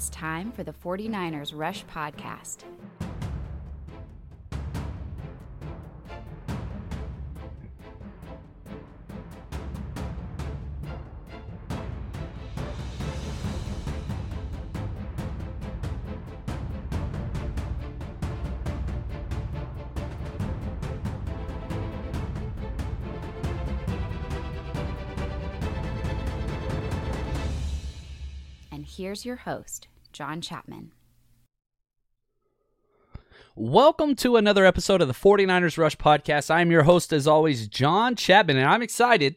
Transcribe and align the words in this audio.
It's 0.00 0.08
time 0.08 0.50
for 0.50 0.64
the 0.64 0.72
49ers 0.72 1.52
Rush 1.54 1.84
Podcast. 1.84 2.64
And 28.72 28.86
here's 28.86 29.26
your 29.26 29.36
host, 29.36 29.88
John 30.20 30.42
Chapman. 30.42 30.92
Welcome 33.56 34.14
to 34.16 34.36
another 34.36 34.66
episode 34.66 35.00
of 35.00 35.08
the 35.08 35.14
49ers 35.14 35.78
Rush 35.78 35.96
Podcast. 35.96 36.50
I'm 36.50 36.70
your 36.70 36.82
host, 36.82 37.14
as 37.14 37.26
always, 37.26 37.66
John 37.66 38.16
Chapman, 38.16 38.58
and 38.58 38.68
I'm 38.68 38.82
excited 38.82 39.36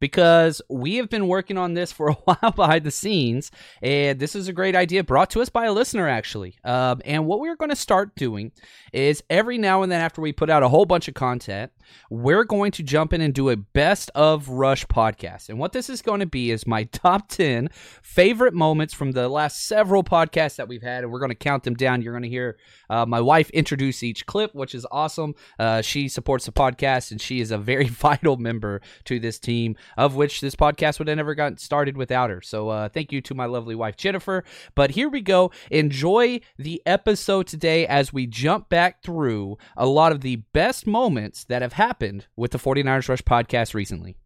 because 0.00 0.62
we 0.68 0.96
have 0.96 1.08
been 1.08 1.28
working 1.28 1.58
on 1.58 1.74
this 1.74 1.92
for 1.92 2.08
a 2.10 2.14
while 2.14 2.52
behind 2.52 2.84
the 2.84 2.90
scenes, 2.90 3.50
and 3.82 4.18
this 4.18 4.34
is 4.34 4.48
a 4.48 4.52
great 4.52 4.76
idea 4.76 5.04
brought 5.04 5.30
to 5.30 5.40
us 5.40 5.48
by 5.48 5.66
a 5.66 5.72
listener, 5.72 6.08
actually. 6.08 6.56
Um, 6.64 7.00
and 7.04 7.26
what 7.26 7.40
we're 7.40 7.56
going 7.56 7.70
to 7.70 7.76
start 7.76 8.14
doing 8.14 8.52
is 8.92 9.22
every 9.30 9.58
now 9.58 9.82
and 9.82 9.90
then, 9.92 10.00
after 10.00 10.20
we 10.20 10.32
put 10.32 10.50
out 10.50 10.62
a 10.62 10.68
whole 10.68 10.86
bunch 10.86 11.08
of 11.08 11.14
content, 11.14 11.72
we're 12.10 12.44
going 12.44 12.72
to 12.72 12.82
jump 12.82 13.12
in 13.12 13.20
and 13.20 13.34
do 13.34 13.50
a 13.50 13.56
best 13.56 14.10
of 14.14 14.48
Rush 14.48 14.86
podcast. 14.86 15.48
And 15.48 15.58
what 15.58 15.72
this 15.72 15.90
is 15.90 16.02
going 16.02 16.20
to 16.20 16.26
be 16.26 16.50
is 16.50 16.66
my 16.66 16.84
top 16.92 17.28
10 17.28 17.68
favorite 18.02 18.54
moments 18.54 18.94
from 18.94 19.12
the 19.12 19.28
last 19.28 19.66
several 19.66 20.02
podcasts 20.02 20.56
that 20.56 20.68
we've 20.68 20.82
had, 20.82 21.04
and 21.04 21.12
we're 21.12 21.20
going 21.20 21.30
to 21.30 21.34
count 21.34 21.64
them 21.64 21.74
down. 21.74 22.02
You're 22.02 22.12
going 22.12 22.22
to 22.22 22.28
hear 22.28 22.58
uh, 22.90 23.06
my 23.06 23.20
wife 23.20 23.50
introduce 23.50 24.02
each 24.02 24.26
clip, 24.26 24.54
which 24.54 24.74
is 24.74 24.86
awesome. 24.90 25.34
Uh, 25.58 25.82
she 25.82 26.08
supports 26.08 26.46
the 26.46 26.52
podcast, 26.52 27.10
and 27.10 27.20
she 27.20 27.40
is 27.40 27.50
a 27.50 27.58
very 27.58 27.88
vital 27.88 28.36
member 28.36 28.80
to 29.04 29.18
this 29.18 29.38
team, 29.38 29.76
of 29.96 30.14
which 30.14 30.40
this 30.40 30.54
podcast 30.54 30.98
would 30.98 31.08
have 31.08 31.16
never 31.16 31.34
gotten 31.34 31.58
started 31.58 31.96
without 31.96 32.30
her. 32.30 32.40
So 32.42 32.68
uh, 32.68 32.88
thank 32.88 33.12
you 33.12 33.20
to 33.22 33.34
my 33.34 33.46
lovely 33.46 33.74
wife, 33.74 33.96
Jennifer. 33.96 34.44
But 34.74 34.90
here 34.92 35.08
we 35.08 35.20
go. 35.20 35.50
Enjoy 35.70 36.40
the 36.58 36.82
episode 36.86 37.46
today 37.46 37.86
as 37.86 38.12
we 38.12 38.26
jump 38.26 38.68
back 38.68 39.02
through 39.02 39.58
a 39.76 39.86
lot 39.86 40.12
of 40.12 40.20
the 40.20 40.36
best 40.52 40.86
moments 40.86 41.44
that 41.44 41.62
have 41.62 41.74
happened 41.74 42.26
with 42.36 42.50
the 42.52 42.58
49ers 42.58 43.08
Rush 43.08 43.22
podcast 43.22 43.74
recently. 43.74 44.16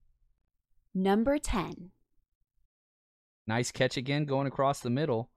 Number 0.94 1.38
10. 1.38 1.90
Nice 3.46 3.72
catch 3.72 3.96
again 3.96 4.24
going 4.24 4.46
across 4.46 4.80
the 4.80 4.90
middle. 4.90 5.30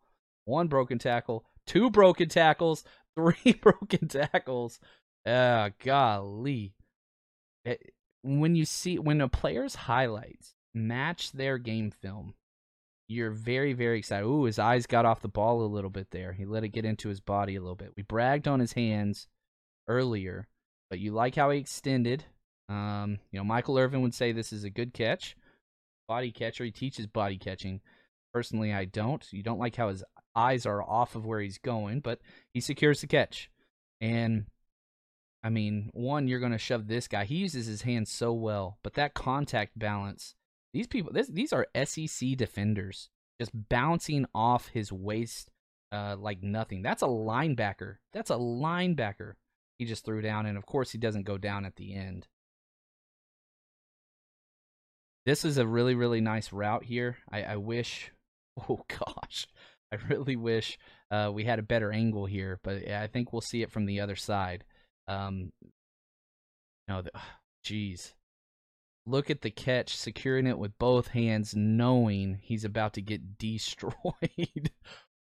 One 0.45 0.67
broken 0.67 0.99
tackle, 0.99 1.45
two 1.65 1.89
broken 1.89 2.29
tackles, 2.29 2.83
three 3.15 3.53
broken 3.61 4.07
tackles. 4.07 4.79
Ah, 5.25 5.69
golly. 5.83 6.73
It- 7.63 7.93
when 8.25 8.55
you 8.55 8.65
see 8.65 8.97
when 8.97 9.21
a 9.21 9.29
player's 9.29 9.75
highlights 9.75 10.55
match 10.73 11.31
their 11.31 11.57
game 11.57 11.91
film, 11.91 12.33
you're 13.07 13.31
very, 13.31 13.73
very 13.73 13.99
excited. 13.99 14.25
Ooh, 14.25 14.45
his 14.45 14.57
eyes 14.57 14.87
got 14.87 15.05
off 15.05 15.21
the 15.21 15.27
ball 15.27 15.61
a 15.61 15.67
little 15.67 15.91
bit 15.91 16.07
there. 16.11 16.33
He 16.33 16.45
let 16.45 16.63
it 16.63 16.69
get 16.69 16.85
into 16.85 17.09
his 17.09 17.19
body 17.19 17.55
a 17.55 17.61
little 17.61 17.75
bit. 17.75 17.93
We 17.95 18.03
bragged 18.03 18.47
on 18.47 18.59
his 18.59 18.73
hands 18.73 19.27
earlier, 19.87 20.47
but 20.89 20.99
you 20.99 21.11
like 21.11 21.35
how 21.35 21.51
he 21.51 21.59
extended. 21.59 22.25
Um, 22.67 23.19
you 23.31 23.39
know, 23.39 23.43
Michael 23.43 23.77
Irvin 23.77 24.01
would 24.01 24.15
say 24.15 24.31
this 24.31 24.51
is 24.51 24.63
a 24.63 24.71
good 24.71 24.93
catch. 24.93 25.35
Body 26.07 26.31
catcher. 26.31 26.63
He 26.63 26.71
teaches 26.71 27.05
body 27.05 27.37
catching. 27.37 27.81
Personally, 28.33 28.73
I 28.73 28.85
don't. 28.85 29.25
You 29.31 29.43
don't 29.43 29.59
like 29.59 29.75
how 29.75 29.89
his 29.89 30.03
eyes 30.35 30.65
are 30.65 30.81
off 30.81 31.15
of 31.15 31.25
where 31.25 31.39
he's 31.39 31.59
going, 31.59 31.99
but 31.99 32.19
he 32.53 32.59
secures 32.59 33.01
the 33.01 33.07
catch. 33.07 33.49
And 34.01 34.45
I 35.45 35.49
mean, 35.49 35.91
one, 35.93 36.27
you're 36.27 36.39
going 36.39 36.53
to 36.53 36.57
shove 36.57 36.87
this 36.87 37.07
guy. 37.07 37.25
He 37.25 37.35
uses 37.35 37.67
his 37.67 37.83
hands 37.83 38.11
so 38.11 38.33
well, 38.33 38.79
but 38.81 38.95
that 38.95 39.13
contact 39.13 39.77
balance. 39.77 40.33
These 40.73 40.87
people, 40.87 41.13
this, 41.13 41.27
these 41.27 41.53
are 41.53 41.67
SEC 41.85 42.35
defenders, 42.35 43.09
just 43.39 43.51
bouncing 43.53 44.25
off 44.33 44.69
his 44.69 44.91
waist 44.91 45.51
uh, 45.91 46.15
like 46.17 46.41
nothing. 46.41 46.81
That's 46.81 47.03
a 47.03 47.07
linebacker. 47.07 47.97
That's 48.11 48.31
a 48.31 48.37
linebacker. 48.37 49.33
He 49.77 49.85
just 49.85 50.03
threw 50.03 50.23
down, 50.23 50.47
and 50.47 50.57
of 50.57 50.65
course, 50.65 50.89
he 50.89 50.97
doesn't 50.97 51.27
go 51.27 51.37
down 51.37 51.63
at 51.63 51.75
the 51.75 51.93
end. 51.93 52.27
This 55.27 55.45
is 55.45 55.59
a 55.59 55.67
really, 55.67 55.93
really 55.93 56.21
nice 56.21 56.51
route 56.51 56.85
here. 56.85 57.17
I, 57.31 57.43
I 57.43 57.55
wish, 57.57 58.11
oh 58.67 58.83
gosh, 58.87 59.45
I 59.91 59.97
really 60.09 60.35
wish 60.35 60.79
uh, 61.11 61.29
we 61.31 61.43
had 61.43 61.59
a 61.59 61.63
better 61.63 61.91
angle 61.91 62.25
here, 62.25 62.59
but 62.63 62.89
I 62.89 63.05
think 63.05 63.31
we'll 63.31 63.41
see 63.41 63.61
it 63.61 63.71
from 63.71 63.85
the 63.85 63.99
other 63.99 64.15
side. 64.15 64.63
Um, 65.07 65.51
no, 66.87 67.03
jeez. 67.65 68.13
Look 69.07 69.29
at 69.29 69.41
the 69.41 69.51
catch, 69.51 69.95
securing 69.95 70.47
it 70.47 70.57
with 70.57 70.79
both 70.79 71.09
hands, 71.09 71.55
knowing 71.55 72.39
he's 72.41 72.65
about 72.65 72.93
to 72.93 73.01
get 73.01 73.37
destroyed. 73.37 74.71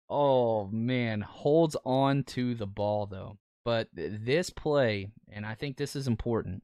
oh 0.08 0.68
man, 0.68 1.22
holds 1.22 1.76
on 1.84 2.22
to 2.24 2.54
the 2.54 2.68
ball 2.68 3.06
though. 3.06 3.38
But 3.64 3.88
this 3.92 4.50
play, 4.50 5.08
and 5.32 5.44
I 5.46 5.54
think 5.54 5.76
this 5.76 5.96
is 5.96 6.06
important 6.06 6.62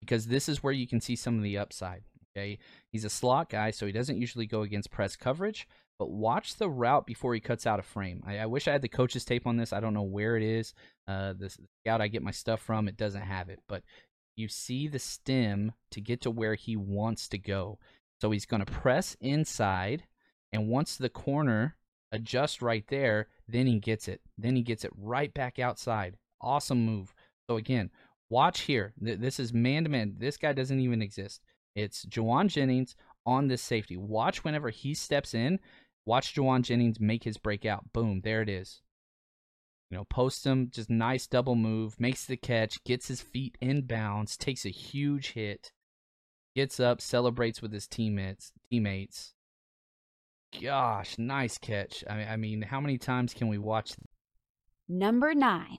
because 0.00 0.26
this 0.26 0.48
is 0.48 0.62
where 0.62 0.72
you 0.72 0.86
can 0.86 1.00
see 1.00 1.16
some 1.16 1.36
of 1.36 1.42
the 1.42 1.58
upside. 1.58 2.02
Okay, 2.36 2.58
he's 2.90 3.04
a 3.04 3.10
slot 3.10 3.48
guy, 3.48 3.70
so 3.70 3.86
he 3.86 3.92
doesn't 3.92 4.20
usually 4.20 4.46
go 4.46 4.62
against 4.62 4.90
press 4.90 5.14
coverage. 5.16 5.68
But 5.98 6.10
watch 6.10 6.56
the 6.56 6.68
route 6.68 7.06
before 7.06 7.34
he 7.34 7.40
cuts 7.40 7.66
out 7.66 7.78
a 7.78 7.82
frame. 7.82 8.22
I, 8.26 8.38
I 8.38 8.46
wish 8.46 8.66
I 8.66 8.72
had 8.72 8.82
the 8.82 8.88
coach's 8.88 9.24
tape 9.24 9.46
on 9.46 9.56
this. 9.56 9.72
I 9.72 9.78
don't 9.78 9.94
know 9.94 10.02
where 10.02 10.36
it 10.36 10.42
is. 10.42 10.74
Uh, 11.06 11.34
the 11.34 11.50
scout 11.50 12.00
I 12.00 12.08
get 12.08 12.22
my 12.22 12.32
stuff 12.32 12.60
from, 12.60 12.88
it 12.88 12.96
doesn't 12.96 13.22
have 13.22 13.48
it. 13.48 13.60
But 13.68 13.84
you 14.34 14.48
see 14.48 14.88
the 14.88 14.98
stem 14.98 15.72
to 15.92 16.00
get 16.00 16.20
to 16.22 16.30
where 16.32 16.56
he 16.56 16.74
wants 16.74 17.28
to 17.28 17.38
go. 17.38 17.78
So 18.20 18.32
he's 18.32 18.46
going 18.46 18.64
to 18.64 18.72
press 18.72 19.16
inside, 19.20 20.04
and 20.52 20.68
once 20.68 20.96
the 20.96 21.08
corner 21.08 21.76
adjusts 22.10 22.62
right 22.62 22.84
there, 22.88 23.28
then 23.46 23.66
he 23.66 23.78
gets 23.78 24.08
it. 24.08 24.20
Then 24.38 24.56
he 24.56 24.62
gets 24.62 24.84
it 24.84 24.92
right 24.96 25.32
back 25.32 25.58
outside. 25.60 26.16
Awesome 26.40 26.84
move. 26.84 27.14
So 27.48 27.56
again, 27.56 27.90
watch 28.30 28.62
here. 28.62 28.94
Th- 29.04 29.18
This 29.18 29.38
is 29.38 29.52
man 29.52 29.84
to 29.84 29.90
man. 29.90 30.16
This 30.18 30.36
guy 30.36 30.52
doesn't 30.52 30.80
even 30.80 31.02
exist. 31.02 31.40
It's 31.74 32.04
Jauan 32.06 32.48
Jennings 32.48 32.94
on 33.26 33.48
this 33.48 33.62
safety. 33.62 33.96
Watch 33.96 34.44
whenever 34.44 34.70
he 34.70 34.94
steps 34.94 35.34
in. 35.34 35.58
Watch 36.06 36.34
Jauan 36.34 36.62
Jennings 36.62 37.00
make 37.00 37.24
his 37.24 37.38
breakout. 37.38 37.92
Boom, 37.92 38.20
there 38.22 38.42
it 38.42 38.48
is. 38.48 38.82
You 39.90 39.98
know, 39.98 40.04
post 40.04 40.44
him, 40.44 40.70
just 40.70 40.90
nice 40.90 41.26
double 41.26 41.54
move, 41.54 42.00
makes 42.00 42.26
the 42.26 42.36
catch, 42.36 42.82
gets 42.84 43.08
his 43.08 43.20
feet 43.20 43.56
in 43.60 43.82
bounds, 43.82 44.36
takes 44.36 44.64
a 44.64 44.70
huge 44.70 45.32
hit, 45.32 45.72
gets 46.54 46.80
up, 46.80 47.00
celebrates 47.00 47.62
with 47.62 47.72
his 47.72 47.86
teammates. 47.86 48.52
Teammates. 48.70 49.34
Gosh, 50.60 51.18
nice 51.18 51.58
catch. 51.58 52.04
I 52.08 52.16
mean, 52.16 52.28
I 52.28 52.36
mean, 52.36 52.62
how 52.62 52.80
many 52.80 52.98
times 52.98 53.34
can 53.34 53.48
we 53.48 53.58
watch? 53.58 53.92
Number 54.88 55.34
nine. 55.34 55.78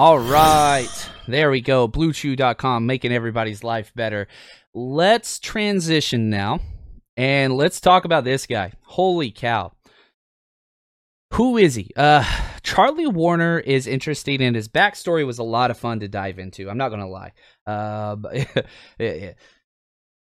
All 0.00 0.18
right, 0.18 1.10
there 1.28 1.50
we 1.50 1.60
go. 1.60 1.86
BlueChew.com 1.86 2.86
making 2.86 3.12
everybody's 3.12 3.62
life 3.62 3.92
better. 3.94 4.28
Let's 4.72 5.38
transition 5.38 6.30
now, 6.30 6.60
and 7.18 7.54
let's 7.54 7.82
talk 7.82 8.06
about 8.06 8.24
this 8.24 8.46
guy. 8.46 8.72
Holy 8.80 9.30
cow! 9.30 9.72
Who 11.34 11.58
is 11.58 11.74
he? 11.74 11.90
Uh, 11.94 12.24
Charlie 12.62 13.08
Woerner 13.12 13.62
is 13.62 13.86
interesting, 13.86 14.40
and 14.40 14.56
his 14.56 14.68
backstory 14.68 15.26
was 15.26 15.38
a 15.38 15.42
lot 15.42 15.70
of 15.70 15.76
fun 15.76 16.00
to 16.00 16.08
dive 16.08 16.38
into. 16.38 16.70
I'm 16.70 16.78
not 16.78 16.88
gonna 16.88 17.06
lie. 17.06 17.32
Uh, 17.66 18.16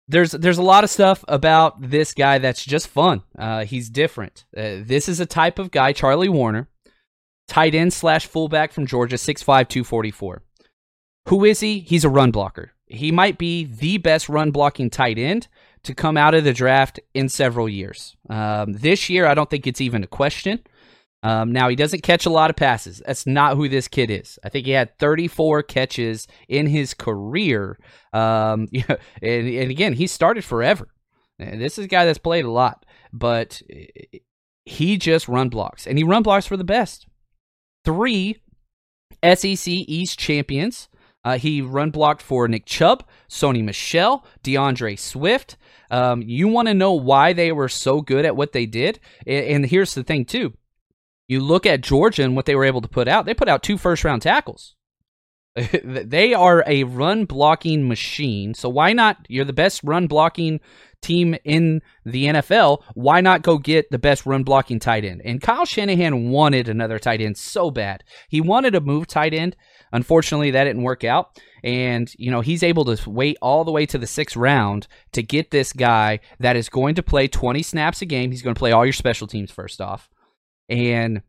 there's 0.08 0.30
there's 0.30 0.56
a 0.56 0.62
lot 0.62 0.84
of 0.84 0.90
stuff 0.90 1.22
about 1.28 1.90
this 1.90 2.14
guy 2.14 2.38
that's 2.38 2.64
just 2.64 2.88
fun. 2.88 3.24
Uh, 3.38 3.66
he's 3.66 3.90
different. 3.90 4.46
Uh, 4.56 4.80
this 4.80 5.06
is 5.06 5.20
a 5.20 5.26
type 5.26 5.58
of 5.58 5.70
guy, 5.70 5.92
Charlie 5.92 6.30
Woerner, 6.30 6.68
tight 7.48 7.74
end 7.74 7.92
slash 7.92 8.26
fullback 8.26 8.72
from 8.72 8.86
Georgia, 8.86 9.16
6'5", 9.16 9.44
244. 9.44 10.42
Who 11.28 11.44
is 11.44 11.60
he? 11.60 11.80
He's 11.80 12.04
a 12.04 12.10
run 12.10 12.30
blocker. 12.30 12.72
He 12.86 13.10
might 13.10 13.38
be 13.38 13.64
the 13.64 13.98
best 13.98 14.28
run 14.28 14.50
blocking 14.52 14.90
tight 14.90 15.18
end 15.18 15.48
to 15.82 15.94
come 15.94 16.16
out 16.16 16.34
of 16.34 16.44
the 16.44 16.52
draft 16.52 17.00
in 17.14 17.28
several 17.28 17.68
years. 17.68 18.16
Um, 18.30 18.74
this 18.74 19.08
year, 19.08 19.26
I 19.26 19.34
don't 19.34 19.50
think 19.50 19.66
it's 19.66 19.80
even 19.80 20.04
a 20.04 20.08
question. 20.08 20.60
Um, 21.22 21.50
now, 21.50 21.68
he 21.68 21.74
doesn't 21.74 22.02
catch 22.02 22.26
a 22.26 22.30
lot 22.30 22.50
of 22.50 22.56
passes. 22.56 23.02
That's 23.04 23.26
not 23.26 23.56
who 23.56 23.68
this 23.68 23.88
kid 23.88 24.10
is. 24.10 24.38
I 24.44 24.48
think 24.48 24.66
he 24.66 24.72
had 24.72 24.96
34 24.98 25.64
catches 25.64 26.28
in 26.48 26.66
his 26.68 26.94
career. 26.94 27.78
Um, 28.12 28.68
and, 29.22 29.48
and 29.48 29.70
again, 29.70 29.94
he 29.94 30.06
started 30.06 30.44
forever. 30.44 30.88
And 31.38 31.60
this 31.60 31.78
is 31.78 31.84
a 31.84 31.88
guy 31.88 32.04
that's 32.04 32.18
played 32.18 32.44
a 32.44 32.50
lot, 32.50 32.86
but 33.12 33.60
he 34.64 34.96
just 34.96 35.28
run 35.28 35.48
blocks, 35.48 35.86
and 35.86 35.98
he 35.98 36.04
run 36.04 36.22
blocks 36.22 36.46
for 36.46 36.56
the 36.56 36.64
best. 36.64 37.06
Three 37.86 38.36
SEC 39.24 39.66
East 39.66 40.18
champions. 40.18 40.88
Uh, 41.24 41.38
he 41.38 41.62
run 41.62 41.90
blocked 41.90 42.20
for 42.20 42.46
Nick 42.46 42.66
Chubb, 42.66 43.02
Sony 43.28 43.64
Michel, 43.64 44.24
D'Andre 44.42 44.94
Swift. 44.96 45.56
Um, 45.90 46.22
you 46.22 46.46
want 46.46 46.68
to 46.68 46.74
know 46.74 46.92
why 46.92 47.32
they 47.32 47.50
were 47.50 47.68
so 47.68 48.00
good 48.00 48.24
at 48.24 48.36
what 48.36 48.52
they 48.52 48.66
did? 48.66 49.00
And 49.26 49.64
here's 49.64 49.94
the 49.94 50.04
thing, 50.04 50.24
too 50.26 50.52
you 51.28 51.40
look 51.40 51.66
at 51.66 51.80
Georgia 51.80 52.22
and 52.22 52.36
what 52.36 52.46
they 52.46 52.54
were 52.54 52.64
able 52.64 52.80
to 52.80 52.88
put 52.88 53.08
out. 53.08 53.26
They 53.26 53.34
put 53.34 53.48
out 53.48 53.62
two 53.62 53.78
first 53.78 54.04
round 54.04 54.22
tackles. 54.22 54.74
they 55.82 56.34
are 56.34 56.62
a 56.66 56.84
run 56.84 57.24
blocking 57.24 57.88
machine. 57.88 58.54
So 58.54 58.68
why 58.68 58.92
not? 58.92 59.24
You're 59.28 59.44
the 59.44 59.52
best 59.52 59.82
run 59.82 60.06
blocking 60.06 60.60
team 61.02 61.36
in 61.44 61.82
the 62.04 62.26
NFL. 62.26 62.82
Why 62.94 63.20
not 63.20 63.42
go 63.42 63.58
get 63.58 63.90
the 63.90 63.98
best 63.98 64.26
run 64.26 64.42
blocking 64.42 64.78
tight 64.78 65.04
end? 65.04 65.22
And 65.24 65.40
Kyle 65.40 65.64
Shanahan 65.64 66.30
wanted 66.30 66.68
another 66.68 66.98
tight 66.98 67.20
end 67.20 67.36
so 67.36 67.70
bad. 67.70 68.04
He 68.28 68.40
wanted 68.40 68.72
to 68.72 68.80
move 68.80 69.06
tight 69.06 69.34
end. 69.34 69.56
Unfortunately, 69.92 70.50
that 70.50 70.64
didn't 70.64 70.82
work 70.82 71.04
out. 71.04 71.40
And, 71.62 72.12
you 72.18 72.30
know, 72.30 72.40
he's 72.40 72.62
able 72.62 72.84
to 72.84 73.10
wait 73.10 73.38
all 73.40 73.64
the 73.64 73.72
way 73.72 73.86
to 73.86 73.98
the 73.98 74.06
sixth 74.06 74.36
round 74.36 74.86
to 75.12 75.22
get 75.22 75.50
this 75.50 75.72
guy 75.72 76.20
that 76.38 76.56
is 76.56 76.68
going 76.68 76.94
to 76.96 77.02
play 77.02 77.28
20 77.28 77.62
snaps 77.62 78.02
a 78.02 78.06
game. 78.06 78.30
He's 78.30 78.42
going 78.42 78.54
to 78.54 78.58
play 78.58 78.72
all 78.72 78.84
your 78.84 78.92
special 78.92 79.26
teams 79.26 79.50
first 79.50 79.80
off. 79.80 80.08
And 80.68 81.22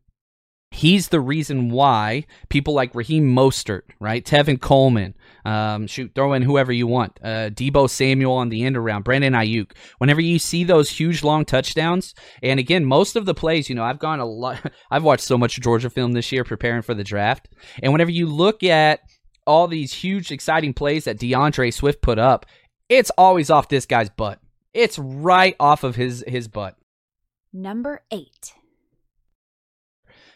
he's 0.70 1.08
the 1.08 1.20
reason 1.20 1.70
why 1.70 2.26
people 2.48 2.74
like 2.74 2.94
Raheem 2.94 3.34
Mostert, 3.34 3.82
right? 4.00 4.24
Tevin 4.24 4.60
Coleman, 4.60 5.14
um, 5.44 5.86
shoot, 5.86 6.12
throw 6.14 6.32
in 6.32 6.42
whoever 6.42 6.72
you 6.72 6.86
want. 6.86 7.18
Uh, 7.22 7.50
Deebo 7.50 7.88
Samuel 7.88 8.34
on 8.34 8.48
the 8.48 8.64
end 8.64 8.76
around, 8.76 9.04
Brandon 9.04 9.32
Aiyuk. 9.32 9.72
Whenever 9.98 10.20
you 10.20 10.38
see 10.38 10.64
those 10.64 10.90
huge 10.90 11.22
long 11.22 11.44
touchdowns, 11.44 12.14
and 12.42 12.60
again, 12.60 12.84
most 12.84 13.16
of 13.16 13.26
the 13.26 13.34
plays, 13.34 13.68
you 13.68 13.74
know, 13.74 13.84
I've 13.84 13.98
gone 13.98 14.20
a 14.20 14.26
lot, 14.26 14.60
I've 14.90 15.04
watched 15.04 15.24
so 15.24 15.38
much 15.38 15.60
Georgia 15.60 15.90
film 15.90 16.12
this 16.12 16.32
year 16.32 16.44
preparing 16.44 16.82
for 16.82 16.94
the 16.94 17.04
draft. 17.04 17.48
And 17.82 17.92
whenever 17.92 18.10
you 18.10 18.26
look 18.26 18.62
at 18.62 19.00
all 19.46 19.66
these 19.66 19.92
huge, 19.92 20.30
exciting 20.30 20.74
plays 20.74 21.04
that 21.04 21.18
D'Andre 21.18 21.70
Swift 21.70 22.02
put 22.02 22.18
up, 22.18 22.46
it's 22.88 23.10
always 23.18 23.50
off 23.50 23.68
this 23.68 23.86
guy's 23.86 24.10
butt. 24.10 24.40
It's 24.74 24.98
right 24.98 25.56
off 25.58 25.84
of 25.84 25.96
his 25.96 26.22
his 26.26 26.48
butt. 26.48 26.76
Number 27.52 28.02
eight. 28.10 28.52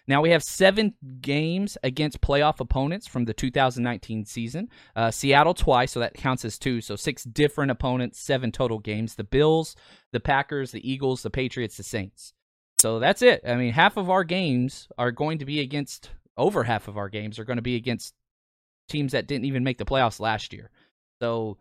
Now 0.08 0.20
we 0.20 0.30
have 0.30 0.42
seven 0.42 0.94
games 1.20 1.78
against 1.82 2.20
playoff 2.20 2.60
opponents 2.60 3.06
from 3.06 3.24
the 3.24 3.34
2019 3.34 4.24
season. 4.24 4.68
Uh, 4.96 5.10
Seattle 5.10 5.54
twice, 5.54 5.92
so 5.92 6.00
that 6.00 6.14
counts 6.14 6.44
as 6.44 6.58
two. 6.58 6.80
So 6.80 6.96
six 6.96 7.24
different 7.24 7.70
opponents, 7.70 8.20
seven 8.20 8.50
total 8.52 8.78
games. 8.78 9.14
The 9.14 9.24
Bills, 9.24 9.76
the 10.12 10.20
Packers, 10.20 10.72
the 10.72 10.90
Eagles, 10.90 11.22
the 11.22 11.30
Patriots, 11.30 11.76
the 11.76 11.84
Saints. 11.84 12.32
So 12.80 12.98
that's 12.98 13.22
it. 13.22 13.42
I 13.46 13.54
mean, 13.54 13.72
half 13.72 13.96
of 13.96 14.10
our 14.10 14.24
games 14.24 14.88
are 14.98 15.12
going 15.12 15.38
to 15.38 15.44
be 15.44 15.60
against, 15.60 16.10
over 16.36 16.64
half 16.64 16.88
of 16.88 16.96
our 16.96 17.08
games 17.08 17.38
are 17.38 17.44
going 17.44 17.58
to 17.58 17.62
be 17.62 17.76
against 17.76 18.14
teams 18.88 19.12
that 19.12 19.28
didn't 19.28 19.44
even 19.44 19.62
make 19.62 19.78
the 19.78 19.84
playoffs 19.84 20.18
last 20.18 20.52
year. 20.52 20.70
So 21.20 21.58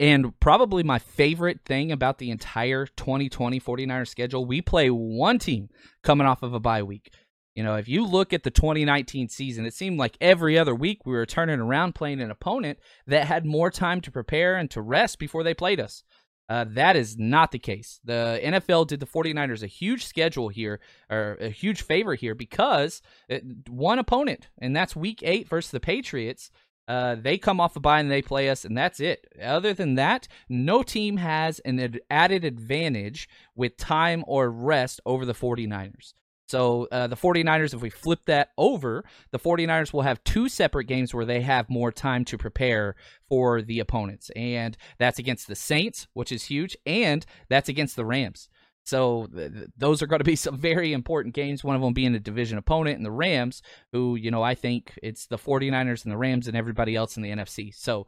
and 0.00 0.38
probably 0.38 0.82
my 0.82 0.98
favorite 0.98 1.60
thing 1.64 1.90
about 1.90 2.18
the 2.18 2.30
entire 2.30 2.86
2020 2.86 3.60
49ers 3.60 4.08
schedule, 4.08 4.44
we 4.44 4.60
play 4.60 4.90
one 4.90 5.38
team 5.38 5.68
coming 6.02 6.26
off 6.26 6.42
of 6.42 6.54
a 6.54 6.60
bye 6.60 6.82
week. 6.82 7.12
You 7.58 7.64
know, 7.64 7.74
if 7.74 7.88
you 7.88 8.06
look 8.06 8.32
at 8.32 8.44
the 8.44 8.52
2019 8.52 9.28
season, 9.30 9.66
it 9.66 9.74
seemed 9.74 9.98
like 9.98 10.16
every 10.20 10.56
other 10.56 10.76
week 10.76 11.04
we 11.04 11.12
were 11.12 11.26
turning 11.26 11.58
around 11.58 11.96
playing 11.96 12.20
an 12.20 12.30
opponent 12.30 12.78
that 13.08 13.26
had 13.26 13.44
more 13.44 13.68
time 13.68 14.00
to 14.02 14.12
prepare 14.12 14.54
and 14.54 14.70
to 14.70 14.80
rest 14.80 15.18
before 15.18 15.42
they 15.42 15.54
played 15.54 15.80
us. 15.80 16.04
Uh, 16.48 16.66
that 16.68 16.94
is 16.94 17.18
not 17.18 17.50
the 17.50 17.58
case. 17.58 17.98
The 18.04 18.38
NFL 18.44 18.86
did 18.86 19.00
the 19.00 19.06
49ers 19.06 19.64
a 19.64 19.66
huge 19.66 20.06
schedule 20.06 20.50
here, 20.50 20.78
or 21.10 21.36
a 21.40 21.48
huge 21.48 21.82
favor 21.82 22.14
here, 22.14 22.36
because 22.36 23.02
it, 23.28 23.42
one 23.68 23.98
opponent, 23.98 24.46
and 24.58 24.76
that's 24.76 24.94
week 24.94 25.24
eight 25.24 25.48
versus 25.48 25.72
the 25.72 25.80
Patriots. 25.80 26.52
Uh, 26.86 27.16
they 27.16 27.38
come 27.38 27.60
off 27.60 27.74
a 27.74 27.80
bye 27.80 27.98
and 27.98 28.08
they 28.08 28.22
play 28.22 28.48
us, 28.48 28.64
and 28.64 28.78
that's 28.78 29.00
it. 29.00 29.26
Other 29.42 29.74
than 29.74 29.96
that, 29.96 30.28
no 30.48 30.84
team 30.84 31.16
has 31.16 31.58
an 31.64 31.80
ad- 31.80 32.02
added 32.08 32.44
advantage 32.44 33.28
with 33.56 33.76
time 33.76 34.22
or 34.28 34.48
rest 34.48 35.00
over 35.04 35.26
the 35.26 35.34
49ers. 35.34 36.12
So 36.48 36.88
uh, 36.90 37.06
the 37.08 37.16
49ers, 37.16 37.74
if 37.74 37.82
we 37.82 37.90
flip 37.90 38.20
that 38.26 38.50
over, 38.56 39.04
the 39.32 39.38
49ers 39.38 39.92
will 39.92 40.02
have 40.02 40.24
two 40.24 40.48
separate 40.48 40.84
games 40.84 41.12
where 41.12 41.26
they 41.26 41.42
have 41.42 41.68
more 41.68 41.92
time 41.92 42.24
to 42.26 42.38
prepare 42.38 42.96
for 43.28 43.60
the 43.60 43.80
opponents. 43.80 44.30
And 44.34 44.76
that's 44.98 45.18
against 45.18 45.46
the 45.46 45.54
Saints, 45.54 46.06
which 46.14 46.32
is 46.32 46.44
huge, 46.44 46.76
and 46.86 47.24
that's 47.50 47.68
against 47.68 47.96
the 47.96 48.06
Rams. 48.06 48.48
So 48.86 49.28
th- 49.34 49.68
those 49.76 50.00
are 50.00 50.06
going 50.06 50.20
to 50.20 50.24
be 50.24 50.36
some 50.36 50.56
very 50.56 50.94
important 50.94 51.34
games, 51.34 51.62
one 51.62 51.76
of 51.76 51.82
them 51.82 51.92
being 51.92 52.14
a 52.14 52.20
division 52.20 52.56
opponent 52.56 52.96
and 52.96 53.04
the 53.04 53.10
Rams, 53.10 53.60
who, 53.92 54.16
you 54.16 54.30
know, 54.30 54.42
I 54.42 54.54
think 54.54 54.98
it's 55.02 55.26
the 55.26 55.36
49ers 55.36 56.04
and 56.04 56.12
the 56.12 56.16
Rams 56.16 56.48
and 56.48 56.56
everybody 56.56 56.96
else 56.96 57.18
in 57.18 57.22
the 57.22 57.30
NFC. 57.30 57.74
So 57.74 58.06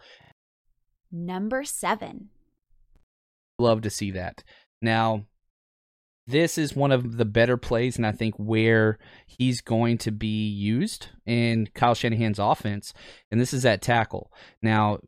number 1.12 1.64
7. 1.64 2.30
Love 3.58 3.82
to 3.82 3.90
see 3.90 4.12
that. 4.12 4.42
Now, 4.80 5.26
this 6.26 6.58
is 6.58 6.76
one 6.76 6.92
of 6.92 7.16
the 7.16 7.24
better 7.24 7.56
plays, 7.56 7.96
and 7.96 8.06
I 8.06 8.12
think 8.12 8.34
where 8.36 8.98
he's 9.26 9.60
going 9.60 9.98
to 9.98 10.12
be 10.12 10.48
used 10.48 11.08
in 11.26 11.68
Kyle 11.74 11.94
Shanahan's 11.94 12.38
offense. 12.38 12.92
And 13.30 13.40
this 13.40 13.52
is 13.52 13.64
at 13.64 13.82
tackle. 13.82 14.32
Now, 14.62 14.98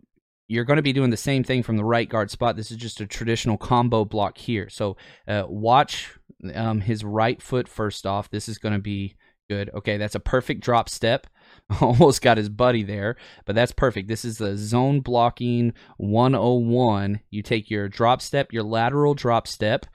you're 0.49 0.65
going 0.65 0.77
to 0.77 0.83
be 0.83 0.93
doing 0.93 1.11
the 1.11 1.17
same 1.17 1.45
thing 1.45 1.63
from 1.63 1.77
the 1.77 1.85
right 1.85 2.09
guard 2.09 2.31
spot. 2.31 2.57
This 2.57 2.71
is 2.71 2.77
just 2.77 3.01
a 3.01 3.07
traditional 3.07 3.57
combo 3.57 4.05
block 4.05 4.37
here. 4.37 4.69
So 4.69 4.97
uh, 5.27 5.45
watch 5.47 6.11
um, 6.55 6.81
his 6.81 7.05
right 7.05 7.41
foot 7.41 7.69
first 7.69 8.05
off. 8.05 8.31
This 8.31 8.49
is 8.49 8.59
going 8.59 8.75
to 8.75 8.81
be 8.81 9.17
good. 9.49 9.71
Okay, 9.75 9.97
that's 9.97 10.15
a 10.15 10.21
perfect 10.21 10.61
drop 10.61 10.89
step. 10.89 11.27
Almost 11.81 12.23
got 12.23 12.37
his 12.37 12.49
buddy 12.49 12.83
there, 12.83 13.17
but 13.47 13.55
that's 13.55 13.73
perfect. 13.73 14.09
This 14.09 14.25
is 14.25 14.39
the 14.39 14.57
zone 14.57 15.01
blocking 15.01 15.73
101. 15.99 17.21
You 17.31 17.43
take 17.43 17.71
your 17.71 17.89
drop 17.89 18.21
step, 18.21 18.53
your 18.53 18.63
lateral 18.63 19.15
drop 19.15 19.47
step. 19.47 19.87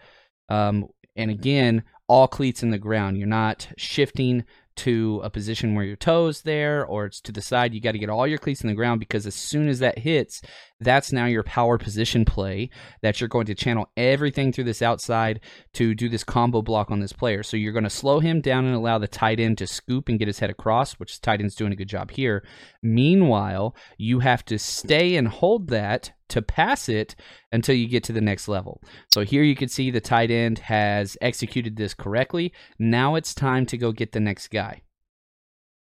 Um, 0.49 0.87
and 1.17 1.31
again, 1.31 1.83
all 2.07 2.27
cleats 2.27 2.63
in 2.63 2.69
the 2.69 2.77
ground. 2.77 3.17
You're 3.17 3.27
not 3.27 3.67
shifting 3.77 4.45
to 4.77 5.19
a 5.23 5.29
position 5.29 5.73
where 5.73 5.83
your 5.83 5.95
toes 5.95 6.43
there 6.43 6.85
or 6.85 7.07
it's 7.07 7.19
to 7.21 7.31
the 7.31 7.41
side. 7.41 7.73
You 7.73 7.81
got 7.81 7.93
to 7.93 7.99
get 7.99 8.09
all 8.09 8.27
your 8.27 8.37
cleats 8.37 8.61
in 8.61 8.67
the 8.67 8.75
ground 8.75 8.99
because 8.99 9.25
as 9.25 9.33
soon 9.33 9.67
as 9.67 9.79
that 9.79 9.99
hits, 9.99 10.41
that's 10.79 11.11
now 11.11 11.25
your 11.25 11.43
power 11.43 11.79
position 11.79 12.23
play 12.23 12.69
that 13.01 13.19
you're 13.19 13.27
going 13.27 13.47
to 13.47 13.55
channel 13.55 13.89
everything 13.97 14.53
through 14.53 14.65
this 14.65 14.83
outside 14.83 15.41
to 15.73 15.95
do 15.95 16.07
this 16.07 16.23
combo 16.23 16.61
block 16.61 16.91
on 16.91 16.99
this 16.99 17.11
player. 17.11 17.41
So 17.41 17.57
you're 17.57 17.73
going 17.73 17.83
to 17.83 17.89
slow 17.89 18.19
him 18.19 18.39
down 18.39 18.65
and 18.65 18.75
allow 18.75 18.99
the 18.99 19.07
tight 19.07 19.39
end 19.39 19.57
to 19.57 19.67
scoop 19.67 20.09
and 20.09 20.19
get 20.19 20.27
his 20.27 20.39
head 20.39 20.51
across, 20.51 20.93
which 20.93 21.19
tight 21.21 21.41
end's 21.41 21.55
doing 21.55 21.73
a 21.73 21.77
good 21.77 21.89
job 21.89 22.11
here. 22.11 22.45
Meanwhile, 22.83 23.75
you 23.97 24.19
have 24.19 24.45
to 24.45 24.59
stay 24.59 25.15
and 25.15 25.27
hold 25.27 25.69
that 25.69 26.11
to 26.29 26.41
pass 26.41 26.89
it 26.89 27.15
until 27.51 27.75
you 27.75 27.87
get 27.87 28.03
to 28.05 28.13
the 28.13 28.21
next 28.21 28.47
level. 28.47 28.81
So 29.11 29.21
here 29.21 29.43
you 29.43 29.55
can 29.55 29.69
see 29.69 29.91
the 29.91 30.01
tight 30.01 30.31
end 30.31 30.59
has 30.59 31.17
executed 31.21 31.75
this 31.75 31.93
correctly. 31.93 32.53
Now 32.77 33.15
it's 33.15 33.33
time 33.33 33.65
to 33.67 33.77
go 33.77 33.91
get 33.91 34.11
the 34.11 34.19
next 34.19 34.49
guy. 34.49 34.81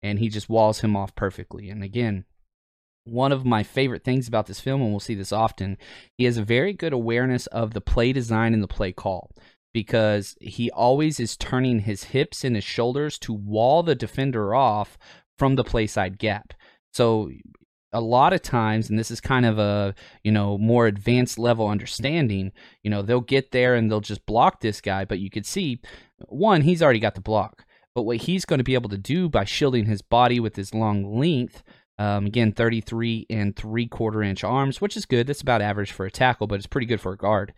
And 0.02 0.18
he 0.18 0.28
just 0.28 0.49
walls 0.49 0.80
him 0.80 0.97
off 0.97 1.14
perfectly. 1.14 1.71
And 1.71 1.83
again, 1.83 2.25
one 3.04 3.33
of 3.33 3.45
my 3.45 3.62
favorite 3.62 4.04
things 4.04 4.28
about 4.28 4.47
this 4.47 4.61
film, 4.61 4.80
and 4.83 4.90
we'll 4.90 5.00
see 5.00 5.14
this 5.14 5.33
often, 5.33 5.78
he 6.16 6.25
has 6.25 6.37
a 6.37 6.45
very 6.45 6.73
good 6.73 6.92
awareness 6.92 7.47
of 7.49 7.75
the 7.75 7.80
play 7.80 8.12
design 8.12 8.54
and 8.54 8.62
the 8.62 8.68
play 8.68 8.92
call 8.92 9.33
because 9.73 10.37
he 10.40 10.71
always 10.71 11.21
is 11.21 11.37
turning 11.37 11.80
his 11.80 12.04
hips 12.04 12.45
and 12.45 12.54
his 12.54 12.64
shoulders 12.64 13.18
to 13.18 13.33
wall 13.33 13.83
the 13.83 13.95
defender 13.95 14.54
off 14.54 14.99
from 15.37 15.57
the 15.57 15.64
play 15.64 15.87
side 15.87 16.18
gap. 16.18 16.54
So 16.92 17.30
a 17.92 18.00
lot 18.00 18.35
of 18.35 18.42
times 18.42 18.90
and 18.90 18.99
this 18.99 19.11
is 19.11 19.21
kind 19.21 19.47
of 19.47 19.59
a 19.59 19.95
you 20.23 20.30
know 20.30 20.59
more 20.59 20.87
advanced 20.87 21.38
level 21.38 21.66
understanding 21.68 22.52
you 22.83 22.90
know 22.90 23.00
they'll 23.00 23.21
get 23.21 23.50
there 23.50 23.75
and 23.75 23.90
they'll 23.90 24.00
just 24.00 24.26
block 24.26 24.61
this 24.61 24.80
guy 24.83 25.07
but 25.07 25.18
you 25.18 25.30
could 25.30 25.47
see 25.47 25.80
one 26.26 26.62
he's 26.62 26.83
already 26.83 27.00
got 27.00 27.14
the 27.14 27.21
block. 27.21 27.64
But 27.95 28.02
what 28.02 28.18
he's 28.18 28.45
going 28.45 28.59
to 28.59 28.64
be 28.64 28.75
able 28.75 28.90
to 28.90 28.99
do 28.99 29.28
by 29.28 29.45
shielding 29.45 29.87
his 29.87 30.02
body 30.02 30.38
with 30.38 30.57
his 30.57 30.75
long 30.75 31.18
length 31.18 31.62
um, 31.99 32.26
again 32.26 32.52
33 32.52 33.26
and 33.28 33.57
three 33.57 33.87
quarter 33.87 34.23
inch 34.23 34.45
arms 34.45 34.80
which 34.80 34.97
is 34.97 35.04
good 35.04 35.26
that's 35.26 35.40
about 35.40 35.62
average 35.62 35.90
for 35.90 36.07
a 36.07 36.11
tackle 36.11 36.47
but 36.47 36.54
it's 36.54 36.66
pretty 36.66 36.87
good 36.87 37.00
for 37.00 37.12
a 37.12 37.16
guard. 37.16 37.52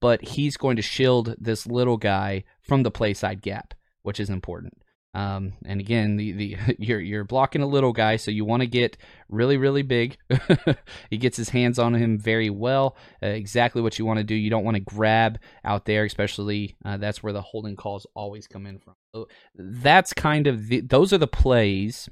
But 0.00 0.22
he's 0.22 0.56
going 0.56 0.76
to 0.76 0.82
shield 0.82 1.34
this 1.38 1.66
little 1.66 1.96
guy 1.96 2.44
from 2.60 2.82
the 2.82 2.90
play 2.90 3.14
side 3.14 3.42
gap 3.42 3.74
which 4.02 4.20
is 4.20 4.30
important 4.30 4.74
um, 5.14 5.52
and 5.66 5.78
again, 5.78 6.16
the, 6.16 6.32
the 6.32 6.56
you're 6.78 7.00
you're 7.00 7.24
blocking 7.24 7.62
a 7.62 7.66
little 7.66 7.92
guy, 7.92 8.16
so 8.16 8.30
you 8.30 8.44
want 8.44 8.62
to 8.62 8.66
get 8.66 8.96
really 9.28 9.56
really 9.56 9.82
big. 9.82 10.16
he 11.10 11.18
gets 11.18 11.36
his 11.36 11.50
hands 11.50 11.78
on 11.78 11.94
him 11.94 12.18
very 12.18 12.50
well. 12.50 12.96
Uh, 13.22 13.26
exactly 13.28 13.82
what 13.82 13.98
you 13.98 14.06
want 14.06 14.18
to 14.18 14.24
do. 14.24 14.34
You 14.34 14.50
don't 14.50 14.64
want 14.64 14.76
to 14.76 14.82
grab 14.82 15.38
out 15.64 15.84
there, 15.84 16.04
especially 16.04 16.76
uh, 16.84 16.96
that's 16.96 17.22
where 17.22 17.32
the 17.32 17.42
holding 17.42 17.76
calls 17.76 18.06
always 18.14 18.46
come 18.46 18.66
in 18.66 18.78
from. 18.78 18.94
So 19.14 19.28
that's 19.54 20.14
kind 20.14 20.46
of 20.46 20.68
the, 20.68 20.80
those 20.80 21.12
are 21.12 21.18
the 21.18 21.26
plays 21.26 22.08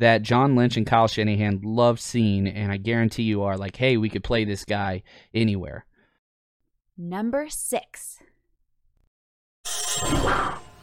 that 0.00 0.22
John 0.22 0.56
Lynch 0.56 0.76
and 0.76 0.86
Kyle 0.86 1.06
Shanahan 1.06 1.60
love 1.62 2.00
seeing, 2.00 2.48
and 2.48 2.72
I 2.72 2.78
guarantee 2.78 3.24
you 3.24 3.42
are 3.42 3.56
like, 3.56 3.76
hey, 3.76 3.96
we 3.96 4.08
could 4.08 4.24
play 4.24 4.44
this 4.44 4.64
guy 4.64 5.02
anywhere. 5.32 5.84
Number 6.96 7.48
six. 7.48 8.18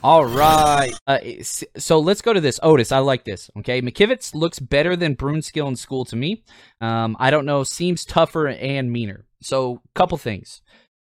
All 0.04 0.25
right. 0.25 0.94
Uh, 1.08 1.20
so 1.42 2.00
let's 2.00 2.22
go 2.22 2.32
to 2.32 2.39
this. 2.39 2.60
Otis, 2.62 2.92
I 2.92 3.00
like 3.00 3.25
this. 3.25 3.50
Okay. 3.58 3.82
McKivitz 3.82 4.36
looks 4.36 4.60
better 4.60 4.96
than 4.96 5.16
Brunskill 5.16 5.68
in 5.68 5.75
Skule 5.75 6.08
to 6.08 6.16
me. 6.16 6.44
Um, 6.80 7.18
I 7.20 7.32
don't 7.32 7.46
know. 7.46 7.63
Seems 7.63 8.06
tougher 8.06 8.48
and 8.48 8.92
meaner. 8.92 9.25
So, 9.42 9.82
couple 9.96 10.18
things. 10.18 10.62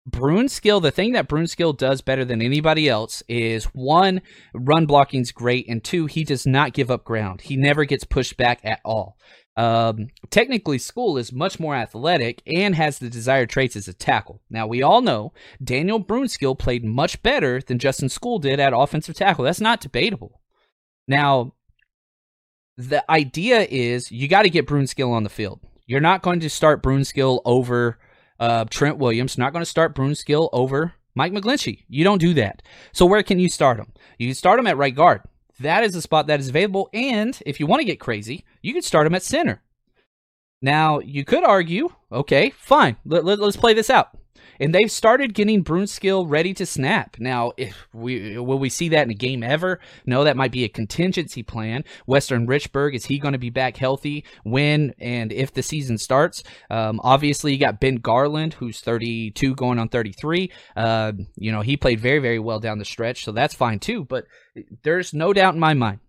Brunskill, 0.10 0.82
the 0.82 0.92
thing 0.92 1.14
that 1.14 1.28
Brunskill 1.28 1.76
does 1.76 2.02
better 2.02 2.24
than 2.24 2.42
anybody 2.42 2.88
else 2.88 3.24
is 3.28 3.66
one, 3.66 4.22
run 4.54 4.86
blocking's 4.86 5.32
great, 5.32 5.68
and 5.68 5.84
two, 5.84 6.06
he 6.06 6.24
does 6.24 6.46
not 6.46 6.74
give 6.74 6.92
up 6.92 7.04
ground. 7.04 7.42
He 7.42 7.58
never 7.58 7.86
gets 7.86 8.04
pushed 8.04 8.38
back 8.38 8.60
at 8.64 8.82
all. 8.86 9.18
Um, 9.58 10.08
technically, 10.30 10.78
Skule 10.78 11.20
is 11.20 11.32
much 11.32 11.60
more 11.60 11.76
athletic 11.76 12.42
and 12.46 12.76
has 12.76 13.00
the 13.00 13.10
desired 13.10 13.50
traits 13.50 13.76
as 13.76 13.88
a 13.88 13.94
tackle. 13.94 14.42
Now, 14.50 14.68
we 14.68 14.82
all 14.82 15.02
know 15.02 15.34
Daniel 15.64 16.04
Brunskill 16.04 16.58
played 16.60 16.84
much 16.84 17.22
better 17.24 17.62
than 17.62 17.80
Justin 17.80 18.10
Skule 18.10 18.42
did 18.42 18.60
at 18.60 18.74
offensive 18.76 19.16
tackle. 19.16 19.46
That's 19.46 19.62
not 19.62 19.80
debatable. 19.80 20.42
Now, 21.08 21.54
the 22.78 23.10
idea 23.10 23.66
is 23.70 24.12
you 24.12 24.28
got 24.28 24.42
to 24.42 24.50
get 24.50 24.68
Brunskill 24.68 25.12
on 25.12 25.24
the 25.24 25.30
field. 25.30 25.62
You're 25.86 26.02
not 26.02 26.22
going 26.22 26.42
to 26.42 26.50
start 26.50 26.84
Brunskill 26.84 27.42
over 27.46 28.00
uh, 28.40 28.66
Trent 28.70 28.98
Williams. 28.98 29.38
Not 29.38 29.54
going 29.54 29.62
to 29.62 29.70
start 29.70 29.96
Brunskill 29.96 30.50
over 30.52 30.94
Mike 31.14 31.32
McGlinchey. 31.32 31.84
You 31.88 32.04
don't 32.04 32.20
do 32.20 32.34
that. 32.34 32.62
So 32.92 33.06
where 33.06 33.24
can 33.24 33.40
you 33.40 33.50
start 33.50 33.80
him? 33.80 33.94
You 34.18 34.28
can 34.28 34.36
start 34.36 34.60
him 34.60 34.68
at 34.68 34.78
right 34.78 34.94
guard. 34.94 35.22
That 35.60 35.84
is 35.84 35.96
a 35.96 36.02
spot 36.02 36.28
that 36.28 36.40
is 36.40 36.50
available. 36.50 36.90
And 36.94 37.40
if 37.46 37.60
you 37.60 37.68
want 37.68 37.82
to 37.82 37.86
get 37.86 38.00
crazy, 38.00 38.44
you 38.62 38.74
could 38.74 38.84
start 38.84 39.08
him 39.08 39.16
at 39.16 39.24
center. 39.24 39.62
Now, 40.62 41.00
you 41.00 41.24
could 41.24 41.44
argue, 41.44 41.90
okay, 42.12 42.50
fine, 42.52 42.98
let, 43.06 43.24
let, 43.24 43.40
let's 43.40 43.58
play 43.58 43.74
this 43.74 43.90
out 43.90 44.18
and 44.60 44.74
they've 44.74 44.92
started 44.92 45.34
getting 45.34 45.64
Brunskill 45.64 46.26
ready 46.28 46.54
to 46.56 46.66
snap. 46.66 47.18
Now, 47.20 47.54
if 47.58 47.88
we 47.94 48.38
will 48.38 48.60
we 48.60 48.70
see 48.70 48.90
that 48.90 49.04
in 49.04 49.12
a 49.12 49.16
game 49.16 49.44
ever? 49.44 49.80
No, 50.06 50.24
that 50.24 50.38
might 50.38 50.52
be 50.52 50.64
a 50.64 50.70
contingency 50.70 51.44
plan. 51.44 51.84
Weston 52.08 52.48
Richburg 52.48 52.96
is 52.96 53.06
he 53.06 53.20
going 53.20 53.34
to 53.34 53.40
be 53.40 53.50
back 53.50 53.78
healthy 53.78 54.26
when 54.44 54.94
and 55.00 55.32
if 55.32 55.54
the 55.54 55.64
season 55.64 55.98
starts? 55.98 56.44
Um, 56.70 57.00
obviously, 57.04 57.54
you 57.54 57.60
got 57.60 57.80
Ben 57.80 57.96
Garland, 57.96 58.54
who's 58.54 58.82
32, 58.82 59.56
going 59.56 59.80
on 59.80 59.90
33. 59.90 60.52
Uh, 60.76 61.14
you 61.36 61.52
know, 61.52 61.62
he 61.62 61.78
played 61.78 62.00
very 62.00 62.20
very 62.20 62.40
well 62.40 62.60
down 62.60 62.80
the 62.80 62.86
stretch, 62.86 63.24
so 63.24 63.32
that's 63.32 63.54
fine 63.54 63.80
too. 63.80 64.06
But 64.06 64.26
there's 64.84 65.14
no 65.14 65.34
doubt 65.34 65.56
in 65.56 65.60
my 65.60 65.74
mind 65.74 66.00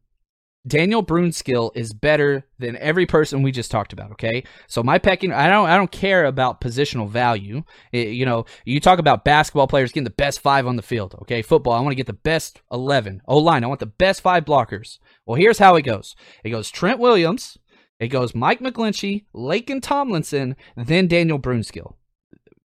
Daniel 0.66 1.04
Brunskill 1.04 1.70
is 1.76 1.92
better 1.92 2.44
than 2.58 2.76
every 2.78 3.06
person 3.06 3.42
we 3.42 3.52
just 3.52 3.70
talked 3.70 3.92
about. 3.92 4.10
Okay, 4.12 4.42
so 4.66 4.82
my 4.82 4.98
pecking, 4.98 5.32
I 5.32 5.48
don't, 5.48 5.68
I 5.68 5.76
don't 5.76 5.92
care 5.92 6.24
about 6.24 6.60
positional 6.60 7.08
value. 7.08 7.62
It, 7.92 8.08
you 8.08 8.26
know, 8.26 8.46
you 8.64 8.80
talk 8.80 8.98
about 8.98 9.24
basketball 9.24 9.68
players 9.68 9.92
getting 9.92 10.04
the 10.04 10.10
best 10.10 10.40
five 10.40 10.66
on 10.66 10.76
the 10.76 10.82
field. 10.82 11.14
Okay, 11.22 11.42
football, 11.42 11.74
I 11.74 11.80
want 11.80 11.92
to 11.92 11.96
get 11.96 12.06
the 12.06 12.12
best 12.12 12.60
eleven. 12.72 13.22
O 13.26 13.38
line, 13.38 13.62
I 13.62 13.68
want 13.68 13.80
the 13.80 13.86
best 13.86 14.20
five 14.22 14.44
blockers. 14.44 14.98
Well, 15.24 15.36
here's 15.36 15.58
how 15.58 15.76
it 15.76 15.82
goes. 15.82 16.16
It 16.42 16.50
goes 16.50 16.70
Trent 16.70 16.98
Williams, 16.98 17.58
it 18.00 18.08
goes 18.08 18.34
Mike 18.34 18.60
McGlinchey, 18.60 19.26
Laken 19.34 19.80
Tomlinson, 19.80 20.56
then 20.76 21.06
Daniel 21.06 21.38
Brunskill. 21.38 21.94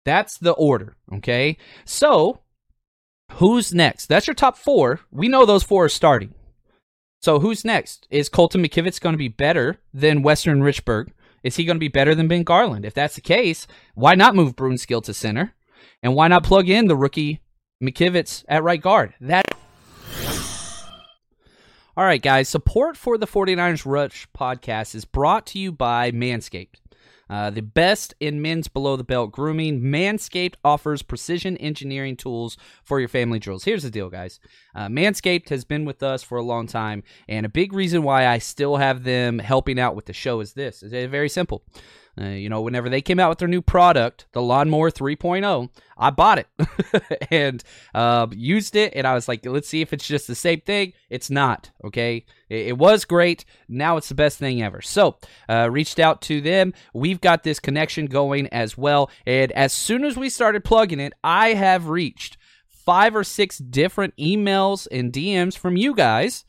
That's 0.05 0.37
the 0.37 0.53
order. 0.53 0.97
Okay, 1.13 1.57
so 1.85 2.39
who's 3.33 3.73
next? 3.73 4.07
That's 4.07 4.27
your 4.27 4.33
top 4.33 4.57
four. 4.57 4.99
We 5.11 5.27
know 5.27 5.45
those 5.45 5.63
four 5.63 5.85
are 5.85 5.89
starting. 5.89 6.33
So 7.23 7.39
who's 7.39 7.63
next? 7.63 8.05
Is 8.09 8.27
Colton 8.27 8.61
McKivitz 8.61 8.99
going 8.99 9.13
to 9.13 9.17
be 9.17 9.29
better 9.29 9.79
than 9.93 10.23
Weston 10.23 10.59
Richburg? 10.59 11.11
Is 11.41 11.55
he 11.55 11.63
going 11.63 11.77
to 11.77 11.79
be 11.79 11.87
better 11.87 12.13
than 12.13 12.27
Ben 12.27 12.43
Garland? 12.43 12.83
If 12.83 12.93
that's 12.93 13.15
the 13.15 13.21
case, 13.21 13.65
why 13.95 14.13
not 14.13 14.35
move 14.35 14.57
Brunskill 14.57 15.01
to 15.05 15.13
center? 15.13 15.53
And 16.01 16.15
why 16.15 16.27
not 16.27 16.43
plug 16.43 16.67
in 16.67 16.87
the 16.87 16.97
rookie 16.97 17.39
McKivitz 17.81 18.43
at 18.49 18.61
right 18.61 18.81
guard? 18.81 19.13
That 19.21 19.45
All 21.95 22.03
right, 22.03 22.21
guys, 22.21 22.49
support 22.49 22.97
for 22.97 23.17
the 23.17 23.25
49ers 23.25 23.85
Rush 23.85 24.27
podcast 24.37 24.93
is 24.93 25.05
brought 25.05 25.45
to 25.45 25.59
you 25.59 25.71
by 25.71 26.11
Manscaped. 26.11 26.81
Uh, 27.33 27.49
the 27.49 27.63
best 27.63 28.13
in 28.19 28.43
men's 28.43 28.67
below 28.67 28.95
the 28.95 29.03
belt 29.03 29.31
grooming, 29.31 29.81
Manscaped 29.81 30.53
offers 30.63 31.01
precision 31.01 31.57
engineering 31.57 32.15
tools 32.15 32.57
for 32.83 32.99
your 32.99 33.09
family 33.09 33.39
drills. 33.39 33.63
Here's 33.63 33.81
the 33.81 33.89
deal, 33.89 34.11
guys. 34.11 34.39
Uh, 34.75 34.85
Manscaped 34.85 35.49
has 35.49 35.65
been 35.65 35.83
with 35.83 36.03
us 36.03 36.21
for 36.21 36.37
a 36.37 36.43
long 36.43 36.67
time, 36.67 37.01
and 37.27 37.43
a 37.43 37.49
big 37.49 37.73
reason 37.73 38.03
why 38.03 38.27
I 38.27 38.37
still 38.37 38.75
have 38.75 39.03
them 39.03 39.39
helping 39.39 39.79
out 39.79 39.95
with 39.95 40.05
the 40.05 40.13
show 40.13 40.41
is 40.41 40.53
this. 40.53 40.83
It's 40.83 40.93
very 41.09 41.27
simple. 41.27 41.63
Uh, 42.19 42.25
you 42.25 42.47
know, 42.47 42.61
whenever 42.61 42.89
they 42.89 43.01
came 43.01 43.19
out 43.19 43.29
with 43.29 43.39
their 43.39 43.47
new 43.47 43.61
product, 43.61 44.27
the 44.33 44.41
Lawnmower 44.41 44.91
3.0, 44.91 45.69
I 45.97 46.09
bought 46.11 46.39
it 46.39 46.47
and 47.31 47.63
uh, 47.95 48.27
used 48.31 48.75
it. 48.75 48.93
And 48.95 49.07
I 49.07 49.15
was 49.15 49.27
like, 49.27 49.43
let's 49.45 49.67
see 49.67 49.81
if 49.81 49.93
it's 49.93 50.07
just 50.07 50.27
the 50.27 50.35
same 50.35 50.61
thing. 50.61 50.93
It's 51.09 51.31
not. 51.31 51.71
Okay. 51.83 52.25
It, 52.49 52.67
it 52.67 52.77
was 52.77 53.05
great. 53.05 53.45
Now 53.67 53.97
it's 53.97 54.09
the 54.09 54.15
best 54.15 54.37
thing 54.37 54.61
ever. 54.61 54.81
So, 54.81 55.17
uh, 55.49 55.69
reached 55.71 55.99
out 55.99 56.21
to 56.23 56.39
them. 56.39 56.73
We've 56.93 57.21
got 57.21 57.41
this 57.43 57.59
connection 57.59 58.05
going 58.05 58.47
as 58.47 58.77
well. 58.77 59.09
And 59.25 59.51
as 59.53 59.73
soon 59.73 60.05
as 60.05 60.15
we 60.15 60.29
started 60.29 60.63
plugging 60.63 60.99
it, 60.99 61.13
I 61.23 61.55
have 61.55 61.87
reached 61.87 62.37
five 62.67 63.15
or 63.15 63.23
six 63.23 63.57
different 63.57 64.15
emails 64.17 64.87
and 64.91 65.11
DMs 65.11 65.57
from 65.57 65.77
you 65.77 65.95
guys 65.95 66.45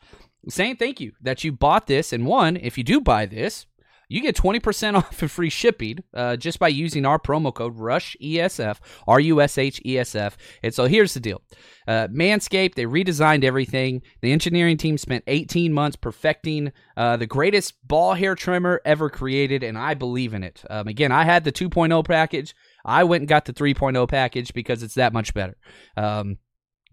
saying 0.49 0.77
thank 0.77 1.01
you 1.01 1.13
that 1.23 1.45
you 1.45 1.53
bought 1.53 1.87
this. 1.87 2.13
And 2.13 2.27
one, 2.27 2.57
if 2.57 2.77
you 2.77 2.85
do 2.85 3.01
buy 3.01 3.27
this, 3.27 3.67
you 4.09 4.21
get 4.21 4.37
20% 4.37 4.95
off 4.95 5.23
of 5.23 5.31
free 5.31 5.51
shipping 5.51 5.99
uh, 6.15 6.37
just 6.37 6.59
by 6.59 6.69
using 6.69 7.05
our 7.07 7.19
promo 7.19 7.53
code 7.53 7.77
RUSHESF, 7.77 8.79
R 9.07 9.21
U 9.21 9.41
S 9.41 9.59
H 9.59 9.81
E 9.85 9.99
S 9.99 10.15
F. 10.15 10.37
And 10.63 10.75
so 10.75 10.87
here's 10.87 11.15
the 11.15 11.21
deal 11.21 11.43
uh, 11.87 12.09
Manscaped, 12.09 12.75
they 12.75 12.85
redesigned 12.85 13.45
everything. 13.45 14.03
The 14.23 14.33
engineering 14.33 14.77
team 14.77 14.99
spent 14.99 15.25
18 15.27 15.73
months 15.73 15.97
perfecting 15.97 16.73
uh, 16.97 17.17
the 17.17 17.27
greatest 17.27 17.75
ball 17.87 18.15
hair 18.15 18.35
trimmer 18.35 18.81
ever 18.85 19.11
created, 19.11 19.63
and 19.63 19.77
I 19.77 19.95
believe 19.95 20.35
in 20.35 20.43
it. 20.43 20.63
Um, 20.71 20.89
again, 20.89 21.13
I 21.13 21.25
had 21.25 21.45
the 21.45 21.53
2.0 21.53 22.07
package. 22.07 22.55
I 22.85 23.05
went 23.05 23.23
and 23.23 23.29
got 23.29 23.47
the 23.47 23.53
3.0 23.53 24.09
package 24.09 24.53
because 24.53 24.83
it's 24.83 24.95
that 24.95 25.13
much 25.13 25.35
better. 25.35 25.57
Um, 25.97 26.39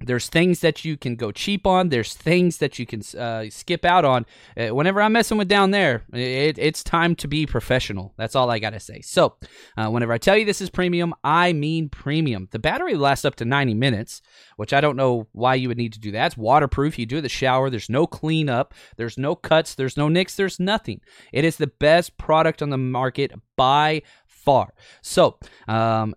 there's 0.06 0.28
things 0.28 0.60
that 0.62 0.84
you 0.86 0.98
can 0.98 1.16
go 1.16 1.32
cheap 1.32 1.66
on. 1.68 1.90
There's 1.90 2.14
things 2.14 2.58
that 2.58 2.80
you 2.80 2.86
can 2.86 3.02
uh, 3.18 3.46
skip 3.50 3.86
out 3.86 4.06
on. 4.06 4.26
Uh, 4.58 4.74
whenever 4.76 5.02
I'm 5.02 5.14
messing 5.14 5.38
with 5.38 5.48
down 5.48 5.72
there, 5.72 6.04
it, 6.14 6.58
it's 6.58 6.84
time 6.84 7.16
to 7.16 7.28
be 7.28 7.46
professional. 7.46 8.14
That's 8.18 8.36
all 8.36 8.50
I 8.50 8.60
got 8.60 8.72
to 8.72 8.80
say. 8.80 9.02
So, 9.02 9.36
uh, 9.78 9.90
whenever 9.90 10.14
I 10.14 10.18
tell 10.18 10.38
you 10.38 10.46
this 10.46 10.62
is 10.62 10.70
premium, 10.70 11.14
I 11.24 11.54
mean 11.54 11.90
premium. 11.90 12.48
The 12.52 12.60
battery 12.60 12.96
lasts 12.96 13.26
up 13.26 13.36
to 13.36 13.46
90 13.46 13.74
minutes, 13.74 14.22
which 14.58 14.74
I 14.74 14.82
don't 14.82 14.98
know 14.98 15.28
why 15.32 15.56
you 15.56 15.68
would 15.68 15.78
need 15.78 15.94
to 15.94 16.00
do 16.00 16.12
that. 16.12 16.28
It's 16.28 16.38
waterproof. 16.38 16.98
You 16.98 17.06
do 17.06 17.22
the 17.22 17.30
shower. 17.30 17.70
There's 17.70 17.90
no 17.90 18.08
cleanup. 18.08 18.74
There's 18.98 19.18
no 19.18 19.36
cuts. 19.36 19.76
There's 19.76 19.98
no 19.98 20.10
nicks. 20.10 20.36
There's 20.36 20.60
nothing. 20.60 21.02
It 21.32 21.46
is 21.46 21.58
the 21.58 21.68
best 21.68 22.18
product 22.18 22.62
on 22.62 22.70
the 22.70 22.78
market 22.78 23.32
by 23.56 24.02
far. 24.42 24.74
So, 25.02 25.38
um, 25.68 26.16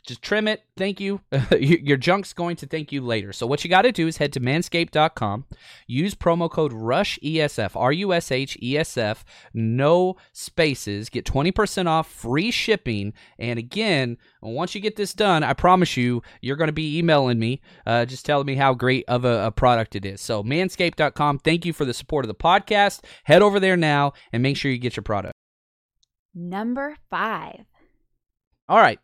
just 0.00 0.22
trim 0.22 0.48
it. 0.48 0.64
Thank 0.76 1.00
you. 1.00 1.20
Your 1.58 1.96
junk's 1.96 2.32
going 2.32 2.56
to 2.56 2.66
thank 2.66 2.92
you 2.92 3.00
later. 3.00 3.32
So 3.32 3.46
what 3.46 3.64
you 3.64 3.70
got 3.70 3.82
to 3.82 3.92
do 3.92 4.06
is 4.06 4.16
head 4.16 4.32
to 4.34 4.40
manscaped.com, 4.40 5.44
use 5.86 6.14
promo 6.14 6.50
code 6.50 6.72
RUSHESF, 6.72 7.76
R 7.76 7.92
U 7.92 8.12
S 8.12 8.30
H 8.30 8.58
E 8.62 8.76
S 8.76 8.96
F, 8.96 9.24
no 9.54 10.16
spaces, 10.32 11.08
get 11.08 11.24
20% 11.24 11.86
off, 11.86 12.10
free 12.10 12.50
shipping. 12.50 13.12
And 13.38 13.58
again, 13.58 14.18
once 14.42 14.74
you 14.74 14.80
get 14.80 14.96
this 14.96 15.14
done, 15.14 15.42
I 15.42 15.52
promise 15.52 15.96
you, 15.96 16.22
you're 16.40 16.56
going 16.56 16.68
to 16.68 16.72
be 16.72 16.98
emailing 16.98 17.38
me, 17.38 17.60
uh, 17.86 18.04
just 18.04 18.24
telling 18.24 18.46
me 18.46 18.54
how 18.54 18.74
great 18.74 19.04
of 19.08 19.24
a, 19.24 19.46
a 19.46 19.50
product 19.50 19.96
it 19.96 20.04
is. 20.04 20.20
So 20.20 20.42
manscaped.com, 20.42 21.38
thank 21.40 21.64
you 21.64 21.72
for 21.72 21.84
the 21.84 21.94
support 21.94 22.24
of 22.24 22.28
the 22.28 22.34
podcast. 22.34 23.04
Head 23.24 23.42
over 23.42 23.60
there 23.60 23.76
now 23.76 24.12
and 24.32 24.42
make 24.42 24.56
sure 24.56 24.70
you 24.70 24.78
get 24.78 24.96
your 24.96 25.02
product. 25.02 25.34
Number 26.34 26.96
five. 27.10 27.64
All 28.68 28.78
right 28.78 29.00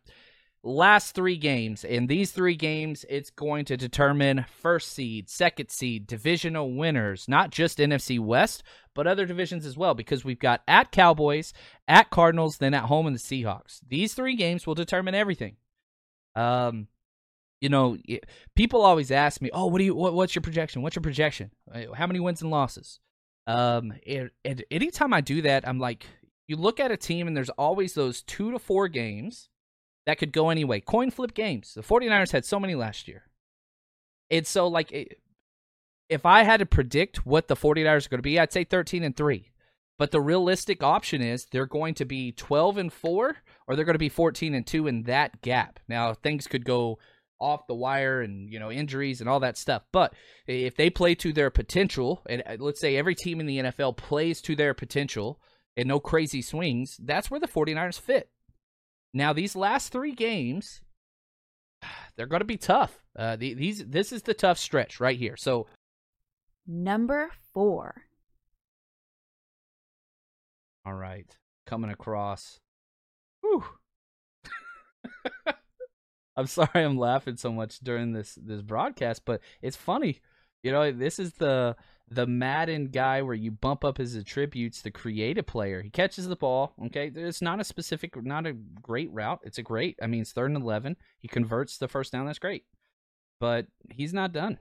last 0.63 1.15
three 1.15 1.37
games. 1.37 1.83
In 1.83 2.07
these 2.07 2.31
three 2.31 2.55
games, 2.55 3.05
it's 3.09 3.29
going 3.29 3.65
to 3.65 3.77
determine 3.77 4.45
first 4.61 4.91
seed, 4.91 5.29
second 5.29 5.69
seed, 5.69 6.07
divisional 6.07 6.73
winners, 6.73 7.27
not 7.27 7.51
just 7.51 7.77
NFC 7.77 8.19
West, 8.19 8.63
but 8.93 9.07
other 9.07 9.25
divisions 9.25 9.65
as 9.65 9.77
well, 9.77 9.93
because 9.93 10.25
we've 10.25 10.39
got 10.39 10.61
at 10.67 10.91
Cowboys, 10.91 11.53
at 11.87 12.09
Cardinals, 12.09 12.57
then 12.57 12.73
at 12.73 12.85
home 12.85 13.07
in 13.07 13.13
the 13.13 13.19
Seahawks. 13.19 13.79
These 13.87 14.13
three 14.13 14.35
games 14.35 14.67
will 14.67 14.75
determine 14.75 15.15
everything. 15.15 15.55
Um, 16.35 16.87
you 17.61 17.69
know, 17.69 17.97
people 18.55 18.81
always 18.81 19.09
ask 19.11 19.41
me, 19.41 19.49
"Oh, 19.51 19.67
what 19.67 19.79
do 19.79 19.83
you? 19.83 19.95
What, 19.95 20.13
what's 20.13 20.35
your 20.35 20.43
projection? 20.43 20.81
What's 20.83 20.95
your 20.95 21.03
projection? 21.03 21.51
Uh, 21.73 21.93
how 21.93 22.05
many 22.05 22.19
wins 22.19 22.41
and 22.41 22.51
losses?" 22.51 22.99
Um, 23.47 23.93
anytime 24.69 25.13
I 25.13 25.21
do 25.21 25.41
that, 25.43 25.67
I'm 25.67 25.79
like, 25.79 26.05
you 26.47 26.57
look 26.57 26.79
at 26.79 26.91
a 26.91 26.97
team, 26.97 27.27
and 27.27 27.35
there's 27.35 27.49
always 27.49 27.93
those 27.93 28.21
two 28.21 28.51
to 28.51 28.59
four 28.59 28.87
games 28.89 29.49
that 30.07 30.17
could 30.17 30.31
go 30.31 30.49
anyway. 30.49 30.79
Coin 30.79 31.11
flip 31.11 31.33
games. 31.33 31.73
The 31.73 31.81
49ers 31.81 32.31
had 32.31 32.45
so 32.45 32.61
many 32.61 32.75
last 32.75 33.09
year. 33.09 33.23
It's 34.29 34.49
so 34.49 34.67
like 34.67 34.89
it, 34.93 35.19
if 36.07 36.25
I 36.25 36.43
had 36.43 36.61
to 36.61 36.65
predict 36.65 37.25
what 37.25 37.49
the 37.49 37.57
49ers 37.57 38.05
are 38.05 38.09
going 38.09 38.19
to 38.19 38.21
be, 38.21 38.39
I'd 38.39 38.53
say 38.53 38.63
13 38.63 39.03
and 39.03 39.15
3. 39.15 39.51
But 39.99 40.11
the 40.11 40.21
realistic 40.21 40.81
option 40.81 41.21
is 41.21 41.45
they're 41.45 41.65
going 41.65 41.93
to 41.95 42.05
be 42.05 42.31
12 42.31 42.77
and 42.77 42.93
4 42.93 43.35
or 43.67 43.75
they're 43.75 43.83
going 43.83 43.95
to 43.95 43.99
be 43.99 44.07
14 44.07 44.53
and 44.53 44.65
2 44.65 44.87
in 44.87 45.03
that 45.03 45.41
gap. 45.41 45.79
Now, 45.89 46.13
things 46.13 46.47
could 46.47 46.63
go 46.63 46.99
off 47.41 47.67
the 47.67 47.75
wire 47.75 48.21
and, 48.21 48.49
you 48.49 48.59
know, 48.59 48.71
injuries 48.71 49.19
and 49.19 49.29
all 49.29 49.41
that 49.41 49.57
stuff. 49.57 49.83
But 49.91 50.13
if 50.47 50.77
they 50.77 50.89
play 50.89 51.15
to 51.15 51.33
their 51.33 51.49
potential, 51.49 52.21
and 52.29 52.43
uh, 52.47 52.55
let's 52.59 52.79
say 52.79 52.95
every 52.95 53.13
team 53.13 53.41
in 53.41 53.45
the 53.45 53.57
NFL 53.57 53.97
plays 53.97 54.39
to 54.43 54.55
their 54.55 54.73
potential 54.73 55.41
and 55.75 55.85
no 55.85 55.99
crazy 55.99 56.41
swings, 56.41 56.97
that's 57.03 57.29
where 57.29 57.41
the 57.41 57.47
49ers 57.47 57.99
fit. 57.99 58.29
Now, 59.13 59.33
these 59.33 59.55
last 59.55 59.91
three 59.91 60.13
games, 60.13 60.81
they're 62.15 62.25
going 62.25 62.41
to 62.41 62.45
be 62.45 62.57
tough. 62.57 63.03
Uh, 63.17 63.35
the, 63.35 63.53
these 63.53 63.83
this 63.85 64.11
is 64.11 64.21
the 64.23 64.33
tough 64.33 64.57
stretch 64.57 64.99
right 64.99 65.17
here. 65.17 65.35
So, 65.37 65.67
number 66.67 67.29
four. 67.53 68.03
All 70.85 70.93
right, 70.93 71.35
coming 71.65 71.89
across. 71.89 72.59
Whew. 73.41 73.63
I'm 76.37 76.47
sorry 76.47 76.69
I'm 76.75 76.97
laughing 76.97 77.35
so 77.35 77.51
much 77.51 77.79
during 77.79 78.13
this 78.13 78.37
this 78.41 78.61
broadcast, 78.61 79.23
but 79.25 79.41
it's 79.61 79.75
funny. 79.75 80.21
You 80.63 80.71
know, 80.71 80.91
this 80.91 81.17
is 81.17 81.33
the 81.33 81.75
the 82.09 82.25
Madden 82.25 82.87
guy 82.87 83.21
where 83.21 83.35
you 83.35 83.51
bump 83.51 83.83
up 83.83 83.97
his 83.97 84.15
attributes 84.15 84.81
to 84.81 84.91
create 84.91 85.37
a 85.37 85.43
player. 85.43 85.81
He 85.81 85.89
catches 85.89 86.27
the 86.27 86.35
ball. 86.35 86.73
Okay, 86.85 87.11
it's 87.13 87.41
not 87.41 87.59
a 87.59 87.65
specific, 87.65 88.21
not 88.23 88.45
a 88.45 88.53
great 88.53 89.11
route. 89.11 89.39
It's 89.43 89.57
a 89.57 89.63
great. 89.63 89.97
I 90.01 90.07
mean, 90.07 90.21
it's 90.21 90.31
third 90.31 90.51
and 90.51 90.61
eleven. 90.61 90.95
He 91.19 91.27
converts 91.27 91.77
the 91.77 91.87
first 91.87 92.11
down. 92.11 92.25
That's 92.25 92.39
great, 92.39 92.63
but 93.39 93.67
he's 93.91 94.13
not 94.13 94.31
done. 94.31 94.59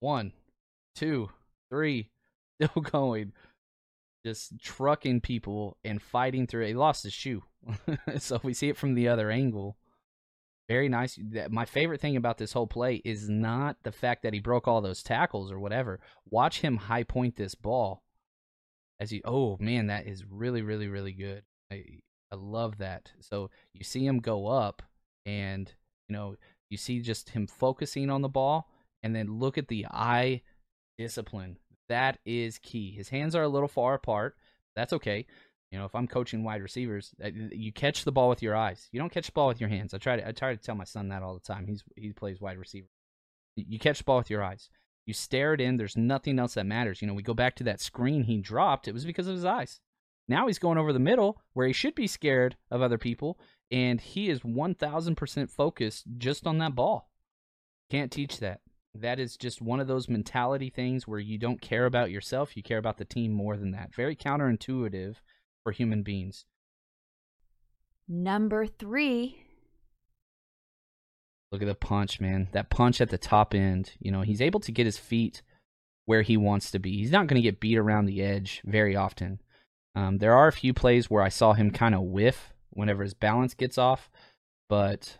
One, 0.00 0.32
two, 0.94 1.30
three, 1.70 2.10
still 2.62 2.82
going, 2.82 3.32
just 4.24 4.60
trucking 4.60 5.20
people 5.20 5.78
and 5.84 6.00
fighting 6.00 6.46
through. 6.46 6.66
He 6.66 6.74
lost 6.74 7.02
his 7.02 7.12
shoe, 7.12 7.42
so 8.18 8.40
we 8.44 8.54
see 8.54 8.68
it 8.68 8.76
from 8.76 8.94
the 8.94 9.08
other 9.08 9.30
angle. 9.32 9.76
Very 10.68 10.88
nice. 10.88 11.18
My 11.48 11.64
favorite 11.64 12.00
thing 12.00 12.16
about 12.16 12.38
this 12.38 12.52
whole 12.52 12.66
play 12.66 12.96
is 13.04 13.28
not 13.28 13.76
the 13.84 13.92
fact 13.92 14.22
that 14.24 14.32
he 14.32 14.40
broke 14.40 14.66
all 14.66 14.80
those 14.80 15.02
tackles 15.02 15.52
or 15.52 15.60
whatever. 15.60 16.00
Watch 16.28 16.60
him 16.60 16.76
high 16.76 17.04
point 17.04 17.36
this 17.36 17.54
ball 17.54 18.02
as 18.98 19.10
he. 19.10 19.22
Oh 19.24 19.56
man, 19.60 19.86
that 19.86 20.06
is 20.06 20.24
really, 20.24 20.62
really, 20.62 20.88
really 20.88 21.12
good. 21.12 21.44
I 21.70 22.00
I 22.32 22.36
love 22.36 22.78
that. 22.78 23.12
So 23.20 23.50
you 23.72 23.84
see 23.84 24.04
him 24.04 24.18
go 24.18 24.48
up, 24.48 24.82
and 25.24 25.72
you 26.08 26.16
know 26.16 26.36
you 26.68 26.76
see 26.76 27.00
just 27.00 27.30
him 27.30 27.46
focusing 27.46 28.10
on 28.10 28.22
the 28.22 28.28
ball, 28.28 28.68
and 29.04 29.14
then 29.14 29.38
look 29.38 29.56
at 29.58 29.68
the 29.68 29.86
eye 29.88 30.42
discipline. 30.98 31.58
That 31.88 32.18
is 32.26 32.58
key. 32.58 32.90
His 32.90 33.10
hands 33.10 33.36
are 33.36 33.44
a 33.44 33.48
little 33.48 33.68
far 33.68 33.94
apart. 33.94 34.34
That's 34.74 34.92
okay. 34.94 35.26
You 35.70 35.78
know, 35.78 35.84
if 35.84 35.94
I'm 35.94 36.06
coaching 36.06 36.44
wide 36.44 36.62
receivers, 36.62 37.12
you 37.50 37.72
catch 37.72 38.04
the 38.04 38.12
ball 38.12 38.28
with 38.28 38.42
your 38.42 38.54
eyes. 38.54 38.88
You 38.92 39.00
don't 39.00 39.12
catch 39.12 39.26
the 39.26 39.32
ball 39.32 39.48
with 39.48 39.60
your 39.60 39.68
hands. 39.68 39.94
I 39.94 39.98
try 39.98 40.16
to 40.16 40.28
I 40.28 40.32
try 40.32 40.54
to 40.54 40.62
tell 40.62 40.76
my 40.76 40.84
son 40.84 41.08
that 41.08 41.22
all 41.22 41.34
the 41.34 41.40
time. 41.40 41.66
He's 41.66 41.82
he 41.96 42.12
plays 42.12 42.40
wide 42.40 42.58
receiver. 42.58 42.86
You 43.56 43.78
catch 43.78 43.98
the 43.98 44.04
ball 44.04 44.18
with 44.18 44.30
your 44.30 44.44
eyes. 44.44 44.68
You 45.06 45.14
stare 45.14 45.54
it 45.54 45.60
in. 45.60 45.76
There's 45.76 45.96
nothing 45.96 46.38
else 46.38 46.54
that 46.54 46.66
matters. 46.66 47.00
You 47.00 47.08
know, 47.08 47.14
we 47.14 47.22
go 47.22 47.34
back 47.34 47.56
to 47.56 47.64
that 47.64 47.80
screen 47.80 48.24
he 48.24 48.40
dropped. 48.40 48.86
It 48.86 48.94
was 48.94 49.04
because 49.04 49.28
of 49.28 49.34
his 49.34 49.44
eyes. 49.44 49.80
Now 50.28 50.46
he's 50.46 50.58
going 50.58 50.78
over 50.78 50.92
the 50.92 50.98
middle 50.98 51.40
where 51.52 51.66
he 51.66 51.72
should 51.72 51.94
be 51.94 52.08
scared 52.08 52.56
of 52.70 52.82
other 52.82 52.98
people, 52.98 53.38
and 53.70 54.00
he 54.00 54.28
is 54.28 54.40
1000% 54.40 55.50
focused 55.50 56.04
just 56.18 56.46
on 56.46 56.58
that 56.58 56.74
ball. 56.74 57.10
Can't 57.90 58.10
teach 58.10 58.40
that. 58.40 58.60
That 58.94 59.20
is 59.20 59.36
just 59.36 59.62
one 59.62 59.78
of 59.78 59.86
those 59.86 60.08
mentality 60.08 60.70
things 60.70 61.06
where 61.06 61.20
you 61.20 61.38
don't 61.38 61.60
care 61.60 61.86
about 61.86 62.10
yourself, 62.10 62.56
you 62.56 62.62
care 62.62 62.78
about 62.78 62.98
the 62.98 63.04
team 63.04 63.32
more 63.32 63.56
than 63.56 63.70
that. 63.72 63.94
Very 63.94 64.16
counterintuitive 64.16 65.16
for 65.66 65.72
human 65.72 66.04
beings. 66.04 66.44
Number 68.06 68.68
three. 68.68 69.42
Look 71.50 71.60
at 71.60 71.66
the 71.66 71.74
punch, 71.74 72.20
man. 72.20 72.46
That 72.52 72.70
punch 72.70 73.00
at 73.00 73.10
the 73.10 73.18
top 73.18 73.52
end. 73.52 73.90
You 73.98 74.12
know, 74.12 74.20
he's 74.20 74.40
able 74.40 74.60
to 74.60 74.70
get 74.70 74.86
his 74.86 74.96
feet 74.96 75.42
where 76.04 76.22
he 76.22 76.36
wants 76.36 76.70
to 76.70 76.78
be. 76.78 76.96
He's 76.96 77.10
not 77.10 77.26
going 77.26 77.42
to 77.42 77.44
get 77.44 77.58
beat 77.58 77.78
around 77.78 78.06
the 78.06 78.22
edge 78.22 78.62
very 78.64 78.94
often. 78.94 79.40
Um, 79.96 80.18
there 80.18 80.36
are 80.36 80.46
a 80.46 80.52
few 80.52 80.72
plays 80.72 81.10
where 81.10 81.24
I 81.24 81.30
saw 81.30 81.52
him 81.52 81.72
kind 81.72 81.96
of 81.96 82.02
whiff 82.02 82.52
whenever 82.70 83.02
his 83.02 83.14
balance 83.14 83.54
gets 83.54 83.76
off, 83.76 84.08
but 84.68 85.18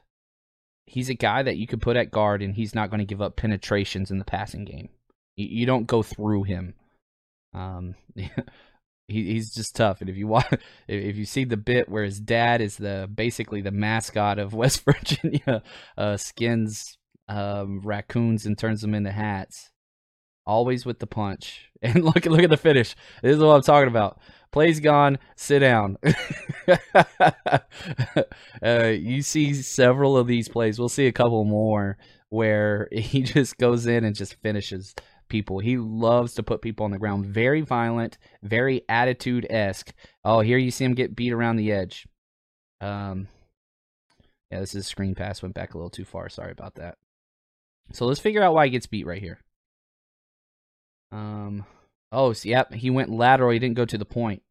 he's 0.87 1.09
a 1.09 1.15
guy 1.15 1.43
that 1.43 1.57
you 1.57 1.67
could 1.67 1.83
put 1.83 1.97
at 1.97 2.13
guard 2.13 2.41
and 2.41 2.55
he's 2.55 2.73
not 2.73 2.89
going 2.89 3.01
to 3.01 3.05
give 3.05 3.21
up 3.21 3.35
penetrations 3.35 4.13
in 4.13 4.21
the 4.21 4.25
passing 4.25 4.65
game. 4.65 4.91
You, 5.37 5.47
you 5.47 5.67
don't 5.67 5.89
go 5.89 6.05
through 6.05 6.45
him. 6.45 6.75
Um, 7.53 7.97
he, 9.09 9.33
he's 9.33 9.55
just 9.55 9.77
tough. 9.77 10.01
And 10.01 10.11
if 10.11 10.17
you 10.17 10.27
want, 10.27 10.47
if 10.89 11.17
you 11.17 11.25
see 11.25 11.45
the 11.45 11.57
bit 11.57 11.89
where 11.89 12.05
his 12.05 12.21
dad 12.21 12.61
is 12.61 12.77
the 12.77 13.09
basically 13.13 13.61
the 13.61 13.71
mascot 13.71 14.39
of 14.39 14.55
West 14.55 14.85
Virginia, 14.85 15.63
uh, 15.97 16.17
skins 16.17 16.99
um, 17.29 17.81
raccoons 17.83 18.47
and 18.47 18.57
turns 18.59 18.81
them 18.81 18.95
into 18.95 19.11
hats, 19.11 19.71
always 20.47 20.87
with 20.87 20.99
the 20.99 21.07
punch. 21.07 21.63
And 21.83 22.03
look 22.03 22.25
at 22.25 22.33
look 22.33 22.43
at 22.43 22.49
the 22.49 22.57
finish. 22.57 22.97
This 23.23 23.37
is 23.37 23.39
what 23.39 23.55
I'm 23.55 23.61
talking 23.61 23.89
about. 23.89 24.19
Play's 24.51 24.81
gone. 24.81 25.19
Sit 25.37 25.59
down. 25.59 25.99
uh, 28.65 28.87
you 28.87 29.21
see 29.21 29.53
several 29.53 30.17
of 30.17 30.27
these 30.27 30.49
plays. 30.49 30.79
We'll 30.79 30.89
see 30.89 31.07
a 31.07 31.13
couple 31.13 31.45
more 31.45 31.99
where 32.31 32.89
he 32.91 33.23
just 33.23 33.59
goes 33.59 33.87
in 33.87 34.05
and 34.05 34.17
just 34.17 34.41
finishes 34.43 34.95
people. 35.29 35.59
He 35.59 35.77
loves 35.77 36.35
to 36.35 36.43
put 36.43 36.63
people 36.63 36.85
on 36.85 36.91
the 36.91 36.99
ground. 36.99 37.27
Very 37.27 37.61
violent, 37.61 38.19
very 38.43 38.83
attitude 38.89 39.47
esque. 39.51 39.93
Oh, 40.25 40.41
here 40.41 40.59
you 40.59 40.71
see 40.71 40.85
him 40.85 40.95
get 40.95 41.17
beat 41.17 41.33
around 41.33 41.57
the 41.57 41.73
edge. 41.73 42.07
Um, 42.81 43.29
yeah, 44.51 44.61
this 44.61 44.75
is 44.75 44.87
screen 44.87 45.15
pass. 45.15 45.43
Went 45.43 45.55
back 45.55 45.75
a 45.75 45.79
little 45.79 45.91
too 45.91 46.05
far. 46.05 46.29
Sorry 46.29 46.53
about 46.53 46.77
that. 46.77 46.99
So 47.93 48.07
let's 48.07 48.21
figure 48.21 48.43
out 48.43 48.55
why 48.55 48.67
he 48.67 48.71
gets 48.71 48.87
beat 48.87 49.07
right 49.07 49.23
here. 49.23 49.41
Um, 51.13 51.65
oh, 52.13 52.33
so, 52.33 52.49
yep, 52.49 52.73
he 52.73 52.91
went 52.91 53.11
lateral. 53.11 53.51
He 53.51 53.59
didn't 53.59 53.77
go 53.77 53.85
to 53.85 53.99
the 53.99 54.05
point. 54.05 54.43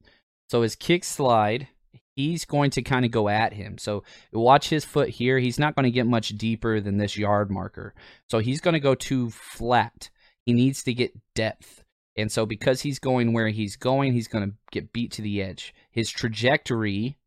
So 0.50 0.62
his 0.62 0.76
kick 0.76 1.04
slide, 1.04 1.68
he's 2.16 2.46
going 2.46 2.72
to 2.72 2.82
kind 2.82 3.04
of 3.04 3.12
go 3.12 3.28
at 3.28 3.54
him. 3.54 3.78
So 3.78 4.04
watch 4.32 4.70
his 4.70 4.86
foot 4.86 5.10
here. 5.10 5.40
He's 5.40 5.60
not 5.60 5.76
going 5.76 5.84
to 5.86 5.92
get 5.92 6.08
much 6.08 6.30
deeper 6.30 6.80
than 6.80 6.98
this 6.98 7.18
yard 7.18 7.52
marker. 7.52 7.94
So 8.30 8.40
he's 8.40 8.62
going 8.62 8.76
to 8.76 8.80
go 8.80 8.96
too 8.96 9.30
flat. 9.30 10.10
He 10.46 10.54
needs 10.54 10.84
to 10.84 10.94
get 10.94 11.14
depth. 11.34 11.84
And 12.18 12.32
so 12.32 12.46
because 12.46 12.82
he's 12.82 13.00
going 13.00 13.34
where 13.34 13.50
he's 13.50 13.76
going, 13.76 14.14
he's 14.14 14.28
going 14.28 14.50
to 14.50 14.56
get 14.72 14.94
beat 14.94 15.12
to 15.14 15.22
the 15.22 15.42
edge. 15.42 15.74
His 15.92 16.10
trajectory 16.10 17.18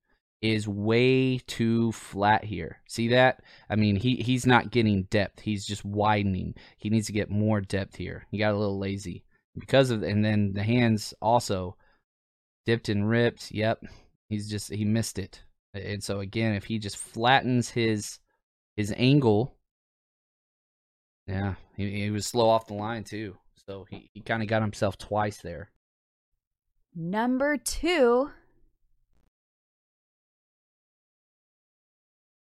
is 0.40 0.68
way 0.68 1.38
too 1.38 1.92
flat 1.92 2.44
here. 2.44 2.80
See 2.86 3.08
that? 3.08 3.42
I 3.68 3.76
mean, 3.76 3.96
he 3.96 4.16
he's 4.16 4.46
not 4.46 4.70
getting 4.70 5.04
depth. 5.04 5.40
He's 5.40 5.66
just 5.66 5.84
widening. 5.84 6.54
He 6.78 6.90
needs 6.90 7.08
to 7.08 7.12
get 7.12 7.30
more 7.30 7.60
depth 7.60 7.96
here. 7.96 8.26
He 8.30 8.38
got 8.38 8.54
a 8.54 8.58
little 8.58 8.78
lazy 8.78 9.24
because 9.58 9.90
of 9.90 10.02
and 10.02 10.24
then 10.24 10.52
the 10.52 10.62
hands 10.62 11.12
also 11.20 11.76
dipped 12.66 12.88
and 12.88 13.08
ripped. 13.08 13.50
Yep. 13.50 13.84
He's 14.28 14.48
just 14.48 14.72
he 14.72 14.84
missed 14.84 15.18
it. 15.18 15.42
And 15.74 16.02
so 16.02 16.20
again, 16.20 16.54
if 16.54 16.64
he 16.64 16.78
just 16.78 16.96
flattens 16.96 17.70
his 17.70 18.20
his 18.76 18.94
angle, 18.96 19.57
yeah, 21.28 21.54
he, 21.76 22.04
he 22.04 22.10
was 22.10 22.26
slow 22.26 22.48
off 22.48 22.66
the 22.66 22.74
line 22.74 23.04
too. 23.04 23.36
So 23.66 23.86
he, 23.90 24.10
he 24.14 24.20
kind 24.20 24.42
of 24.42 24.48
got 24.48 24.62
himself 24.62 24.96
twice 24.96 25.38
there. 25.38 25.70
Number 26.94 27.58
two. 27.58 28.30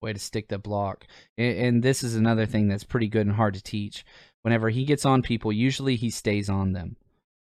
Way 0.02 0.14
to 0.14 0.20
stick 0.20 0.48
the 0.48 0.58
block. 0.58 1.06
And, 1.38 1.58
and 1.58 1.84
this 1.84 2.02
is 2.02 2.16
another 2.16 2.48
thing 2.48 2.68
that's 2.68 2.84
pretty 2.84 3.08
good 3.08 3.28
and 3.28 3.36
hard 3.36 3.54
to 3.54 3.62
teach. 3.62 4.04
Whenever 4.42 4.70
he 4.70 4.84
gets 4.84 5.06
on 5.06 5.22
people, 5.22 5.54
usually 5.54 5.96
he 5.96 6.10
stays 6.10 6.50
on 6.50 6.74
them. 6.74 6.96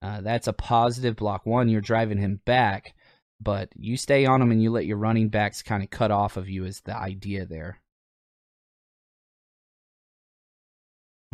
Uh, 0.02 0.20
that's 0.20 0.48
a 0.48 0.52
positive 0.52 1.14
block. 1.14 1.46
One, 1.46 1.68
you're 1.68 1.80
driving 1.80 2.18
him 2.18 2.40
back, 2.44 2.94
but 3.40 3.68
you 3.76 3.96
stay 3.96 4.26
on 4.26 4.42
him 4.42 4.50
and 4.50 4.60
you 4.60 4.72
let 4.72 4.86
your 4.86 4.96
running 4.96 5.28
backs 5.28 5.62
kind 5.62 5.84
of 5.84 5.90
cut 5.90 6.10
off 6.10 6.36
of 6.36 6.48
you 6.48 6.64
is 6.64 6.80
the 6.80 6.96
idea 6.96 7.46
there. 7.46 7.80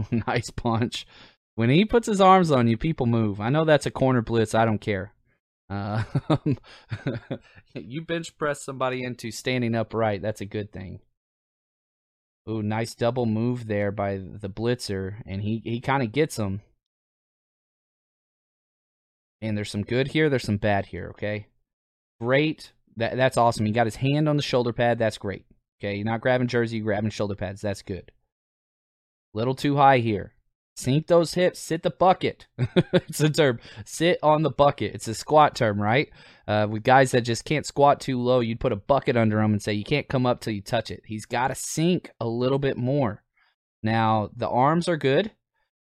nice 0.26 0.50
punch. 0.50 1.06
When 1.54 1.70
he 1.70 1.84
puts 1.84 2.06
his 2.06 2.20
arms 2.20 2.50
on 2.50 2.68
you, 2.68 2.76
people 2.76 3.06
move. 3.06 3.40
I 3.40 3.50
know 3.50 3.64
that's 3.64 3.86
a 3.86 3.90
corner 3.90 4.22
blitz. 4.22 4.54
I 4.54 4.64
don't 4.64 4.80
care. 4.80 5.12
Uh, 5.68 6.04
you 7.74 8.02
bench 8.02 8.36
press 8.38 8.62
somebody 8.62 9.02
into 9.02 9.30
standing 9.30 9.74
upright. 9.74 10.22
That's 10.22 10.40
a 10.40 10.46
good 10.46 10.72
thing. 10.72 11.00
Ooh, 12.48 12.62
nice 12.62 12.94
double 12.94 13.26
move 13.26 13.66
there 13.66 13.92
by 13.92 14.16
the 14.16 14.48
blitzer, 14.48 15.16
and 15.26 15.42
he 15.42 15.60
he 15.64 15.80
kind 15.80 16.02
of 16.02 16.12
gets 16.12 16.38
him. 16.38 16.62
And 19.42 19.56
there's 19.56 19.70
some 19.70 19.82
good 19.82 20.08
here. 20.08 20.30
There's 20.30 20.44
some 20.44 20.56
bad 20.56 20.86
here. 20.86 21.10
Okay, 21.10 21.48
great. 22.20 22.72
That 22.96 23.16
that's 23.16 23.36
awesome. 23.36 23.66
He 23.66 23.72
got 23.72 23.86
his 23.86 23.96
hand 23.96 24.28
on 24.28 24.36
the 24.36 24.42
shoulder 24.42 24.72
pad. 24.72 24.98
That's 24.98 25.18
great. 25.18 25.44
Okay, 25.80 25.96
you're 25.96 26.06
not 26.06 26.22
grabbing 26.22 26.48
jersey, 26.48 26.78
you're 26.78 26.86
grabbing 26.86 27.10
shoulder 27.10 27.34
pads. 27.34 27.60
That's 27.60 27.82
good. 27.82 28.10
Little 29.34 29.54
too 29.54 29.76
high 29.76 29.98
here. 29.98 30.34
Sink 30.76 31.08
those 31.08 31.34
hips, 31.34 31.58
sit 31.58 31.82
the 31.82 31.90
bucket. 31.90 32.46
it's 32.92 33.20
a 33.20 33.28
term. 33.28 33.58
Sit 33.84 34.18
on 34.22 34.42
the 34.42 34.50
bucket. 34.50 34.94
It's 34.94 35.08
a 35.08 35.14
squat 35.14 35.56
term, 35.56 35.82
right? 35.82 36.08
Uh, 36.46 36.68
with 36.70 36.84
guys 36.84 37.10
that 37.10 37.22
just 37.22 37.44
can't 37.44 37.66
squat 37.66 38.00
too 38.00 38.20
low, 38.20 38.38
you'd 38.38 38.60
put 38.60 38.72
a 38.72 38.76
bucket 38.76 39.16
under 39.16 39.38
them 39.38 39.52
and 39.52 39.60
say, 39.60 39.72
you 39.72 39.82
can't 39.82 40.08
come 40.08 40.24
up 40.24 40.40
till 40.40 40.52
you 40.52 40.62
touch 40.62 40.92
it. 40.92 41.02
He's 41.04 41.26
got 41.26 41.48
to 41.48 41.56
sink 41.56 42.10
a 42.20 42.28
little 42.28 42.60
bit 42.60 42.76
more. 42.76 43.24
Now, 43.82 44.30
the 44.36 44.48
arms 44.48 44.88
are 44.88 44.96
good. 44.96 45.32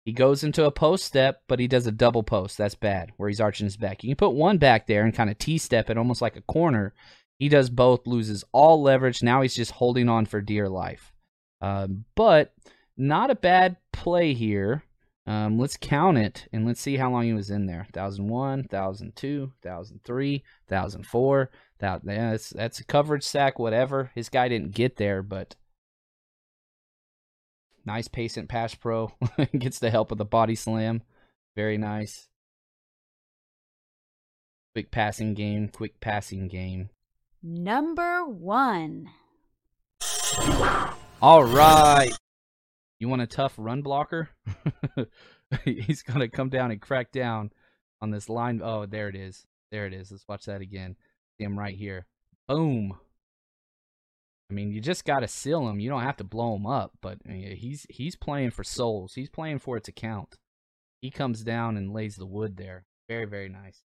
He 0.06 0.12
goes 0.12 0.44
into 0.44 0.66
a 0.66 0.72
post 0.72 1.06
step, 1.06 1.44
but 1.48 1.60
he 1.60 1.68
does 1.68 1.86
a 1.86 1.92
double 1.92 2.24
post. 2.24 2.58
That's 2.58 2.74
bad, 2.74 3.12
where 3.18 3.30
he's 3.30 3.42
arching 3.42 3.66
his 3.66 3.78
back. 3.78 4.04
You 4.04 4.10
can 4.10 4.16
put 4.16 4.34
one 4.34 4.58
back 4.58 4.88
there 4.88 5.04
and 5.04 5.14
kind 5.14 5.30
of 5.30 5.38
T 5.38 5.60
step 5.60 5.92
it 5.92 6.00
almost 6.00 6.22
like 6.22 6.36
a 6.36 6.42
corner. 6.42 6.96
He 7.38 7.48
does 7.48 7.70
both, 7.70 8.08
loses 8.08 8.44
all 8.52 8.82
leverage. 8.82 9.22
Now 9.22 9.44
he's 9.44 9.56
just 9.56 9.72
holding 9.72 10.10
on 10.10 10.26
for 10.26 10.42
dear 10.42 10.68
life. 10.68 11.14
Um, 11.62 12.06
but 12.16 12.54
not 13.00 13.32
a 13.32 13.36
bad 13.36 13.78
play 13.92 14.34
here. 14.34 14.84
Um, 15.26 15.60
let's 15.60 15.78
count 15.78 16.18
it 16.18 16.48
and 16.52 16.66
let's 16.66 16.82
see 16.82 16.98
how 16.98 17.12
long 17.12 17.24
he 17.24 17.34
was 17.34 17.50
in 17.50 17.66
there. 17.66 17.88
1001, 17.94 18.68
1002, 18.70 19.52
1003, 19.62 20.44
1004. 20.68 21.52
That, 21.80 22.02
yeah, 22.04 22.32
that's, 22.32 22.50
that's 22.50 22.80
a 22.80 22.84
coverage 22.84 23.24
sack, 23.24 23.58
whatever. 23.58 24.12
His 24.16 24.30
guy 24.30 24.50
didn't 24.50 24.74
get 24.74 24.98
there, 24.98 25.22
but 25.22 25.56
nice 27.86 28.08
patient 28.08 28.50
pass 28.50 28.76
pro. 28.76 29.14
Gets 29.58 29.80
the 29.80 29.92
help 29.92 30.12
of 30.12 30.18
the 30.18 30.26
body 30.26 30.56
slam. 30.56 31.04
Very 31.56 31.78
nice. 31.78 32.28
Quick 34.74 34.92
passing 34.92 35.36
game, 35.36 35.70
quick 35.70 36.00
passing 36.00 36.48
game. 36.48 36.90
Number 37.42 38.26
one. 38.26 39.10
All 41.22 41.44
right. 41.44 42.14
You 43.00 43.08
want 43.08 43.22
a 43.22 43.28
tough 43.28 43.54
run 43.58 43.82
blocker? 43.82 44.30
He's 45.64 46.04
going 46.04 46.20
to 46.20 46.28
come 46.28 46.50
down 46.50 46.72
and 46.72 46.82
crack 46.82 47.12
down 47.12 47.52
on 48.02 48.12
this 48.12 48.30
line. 48.30 48.62
Oh, 48.64 48.86
there 48.86 49.08
it 49.08 49.16
is. 49.16 49.46
There 49.72 49.86
it 49.86 49.94
is. 49.94 50.12
Let's 50.12 50.28
watch 50.28 50.46
that 50.46 50.62
again. 50.62 50.98
See 51.38 51.46
him 51.46 51.58
right 51.58 51.76
here. 51.76 52.06
Boom. 52.48 52.98
I 54.50 54.54
mean, 54.54 54.72
you 54.72 54.82
just 54.82 55.06
got 55.06 55.20
to 55.20 55.28
seal 55.28 55.68
him. 55.70 55.80
You 55.80 55.90
don't 55.90 56.02
have 56.02 56.18
to 56.18 56.24
blow 56.24 56.56
him 56.56 56.66
up, 56.66 56.92
but 57.02 57.20
uh, 57.28 57.34
he's 57.34 57.86
he's 57.90 58.16
playing 58.16 58.50
for 58.52 58.64
souls. 58.64 59.14
He's 59.14 59.30
playing 59.30 59.60
for 59.60 59.78
it 59.78 59.84
to 59.86 59.92
count. 59.92 60.38
He 61.02 61.12
comes 61.12 61.44
down 61.44 61.78
and 61.78 61.94
lays 61.94 62.16
the 62.16 62.26
wood 62.26 62.58
there. 62.58 62.86
Very, 63.08 63.26
very 63.26 63.48
nice. 63.48 63.84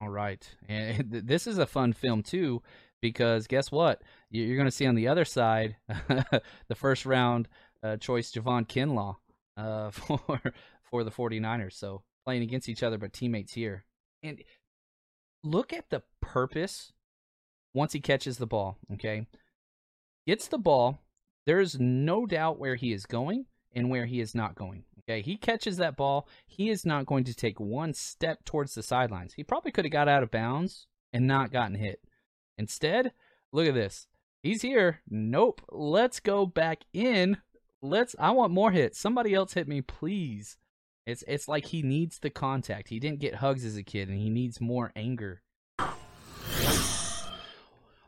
All 0.00 0.10
right. 0.10 0.46
And 0.68 1.10
this 1.10 1.46
is 1.46 1.58
a 1.58 1.66
fun 1.66 1.94
film 1.94 2.22
too 2.22 2.62
because 3.00 3.46
guess 3.46 3.70
what? 3.70 4.02
You're 4.30 4.56
going 4.56 4.66
to 4.66 4.72
see 4.72 4.86
on 4.86 4.94
the 4.94 5.08
other 5.08 5.24
side 5.24 5.76
the 5.88 6.74
first 6.74 7.06
round 7.06 7.48
uh, 7.82 7.96
choice 7.96 8.32
Javon 8.32 8.66
Kinlaw 8.66 9.16
uh, 9.56 9.90
for 9.92 10.40
for 10.82 11.04
the 11.04 11.10
49ers. 11.10 11.74
So 11.74 12.02
playing 12.24 12.42
against 12.42 12.68
each 12.68 12.82
other, 12.82 12.98
but 12.98 13.12
teammates 13.12 13.52
here. 13.52 13.84
And 14.22 14.42
look 15.42 15.72
at 15.72 15.90
the 15.90 16.02
purpose 16.20 16.92
once 17.74 17.92
he 17.92 18.00
catches 18.00 18.38
the 18.38 18.46
ball. 18.46 18.78
Okay, 18.94 19.26
gets 20.26 20.48
the 20.48 20.58
ball. 20.58 21.00
There 21.46 21.60
is 21.60 21.78
no 21.78 22.26
doubt 22.26 22.58
where 22.58 22.74
he 22.74 22.92
is 22.92 23.06
going 23.06 23.46
and 23.72 23.88
where 23.88 24.06
he 24.06 24.20
is 24.20 24.34
not 24.34 24.56
going. 24.56 24.84
Okay, 25.08 25.22
he 25.22 25.36
catches 25.36 25.76
that 25.76 25.96
ball. 25.96 26.26
He 26.48 26.70
is 26.70 26.84
not 26.84 27.06
going 27.06 27.22
to 27.24 27.34
take 27.34 27.60
one 27.60 27.94
step 27.94 28.44
towards 28.44 28.74
the 28.74 28.82
sidelines. 28.82 29.34
He 29.34 29.44
probably 29.44 29.70
could 29.70 29.84
have 29.84 29.92
got 29.92 30.08
out 30.08 30.24
of 30.24 30.32
bounds 30.32 30.88
and 31.12 31.28
not 31.28 31.52
gotten 31.52 31.76
hit. 31.76 32.00
Instead, 32.58 33.12
look 33.52 33.66
at 33.66 33.74
this. 33.74 34.06
He's 34.42 34.62
here. 34.62 35.00
Nope. 35.08 35.62
Let's 35.70 36.20
go 36.20 36.46
back 36.46 36.84
in. 36.92 37.38
Let's 37.82 38.16
I 38.18 38.30
want 38.30 38.52
more 38.52 38.70
hits. 38.70 38.98
Somebody 38.98 39.34
else 39.34 39.54
hit 39.54 39.68
me, 39.68 39.80
please. 39.80 40.56
It's 41.06 41.24
it's 41.28 41.48
like 41.48 41.66
he 41.66 41.82
needs 41.82 42.18
the 42.18 42.30
contact. 42.30 42.88
He 42.88 42.98
didn't 42.98 43.20
get 43.20 43.36
hugs 43.36 43.64
as 43.64 43.76
a 43.76 43.82
kid 43.82 44.08
and 44.08 44.18
he 44.18 44.30
needs 44.30 44.60
more 44.60 44.92
anger. 44.96 45.42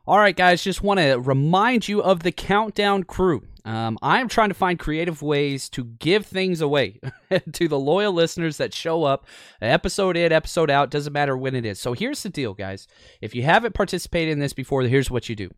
All 0.06 0.16
right, 0.16 0.34
guys, 0.34 0.64
just 0.64 0.82
want 0.82 1.00
to 1.00 1.16
remind 1.16 1.86
you 1.86 2.02
of 2.02 2.22
the 2.22 2.32
Countdown 2.32 3.02
Crew. 3.02 3.42
Um, 3.68 3.98
I 4.00 4.20
am 4.20 4.28
trying 4.28 4.48
to 4.48 4.54
find 4.54 4.78
creative 4.78 5.20
ways 5.20 5.68
to 5.70 5.84
give 5.84 6.24
things 6.24 6.62
away 6.62 7.00
to 7.52 7.68
the 7.68 7.78
loyal 7.78 8.14
listeners 8.14 8.56
that 8.56 8.72
show 8.72 9.04
up, 9.04 9.26
episode 9.60 10.16
in, 10.16 10.32
episode 10.32 10.70
out, 10.70 10.88
doesn't 10.88 11.12
matter 11.12 11.36
when 11.36 11.54
it 11.54 11.66
is. 11.66 11.78
So 11.78 11.92
here's 11.92 12.22
the 12.22 12.30
deal, 12.30 12.54
guys. 12.54 12.88
If 13.20 13.34
you 13.34 13.42
haven't 13.42 13.74
participated 13.74 14.32
in 14.32 14.38
this 14.38 14.54
before, 14.54 14.80
here's 14.84 15.10
what 15.10 15.28
you 15.28 15.36
do. 15.36 15.50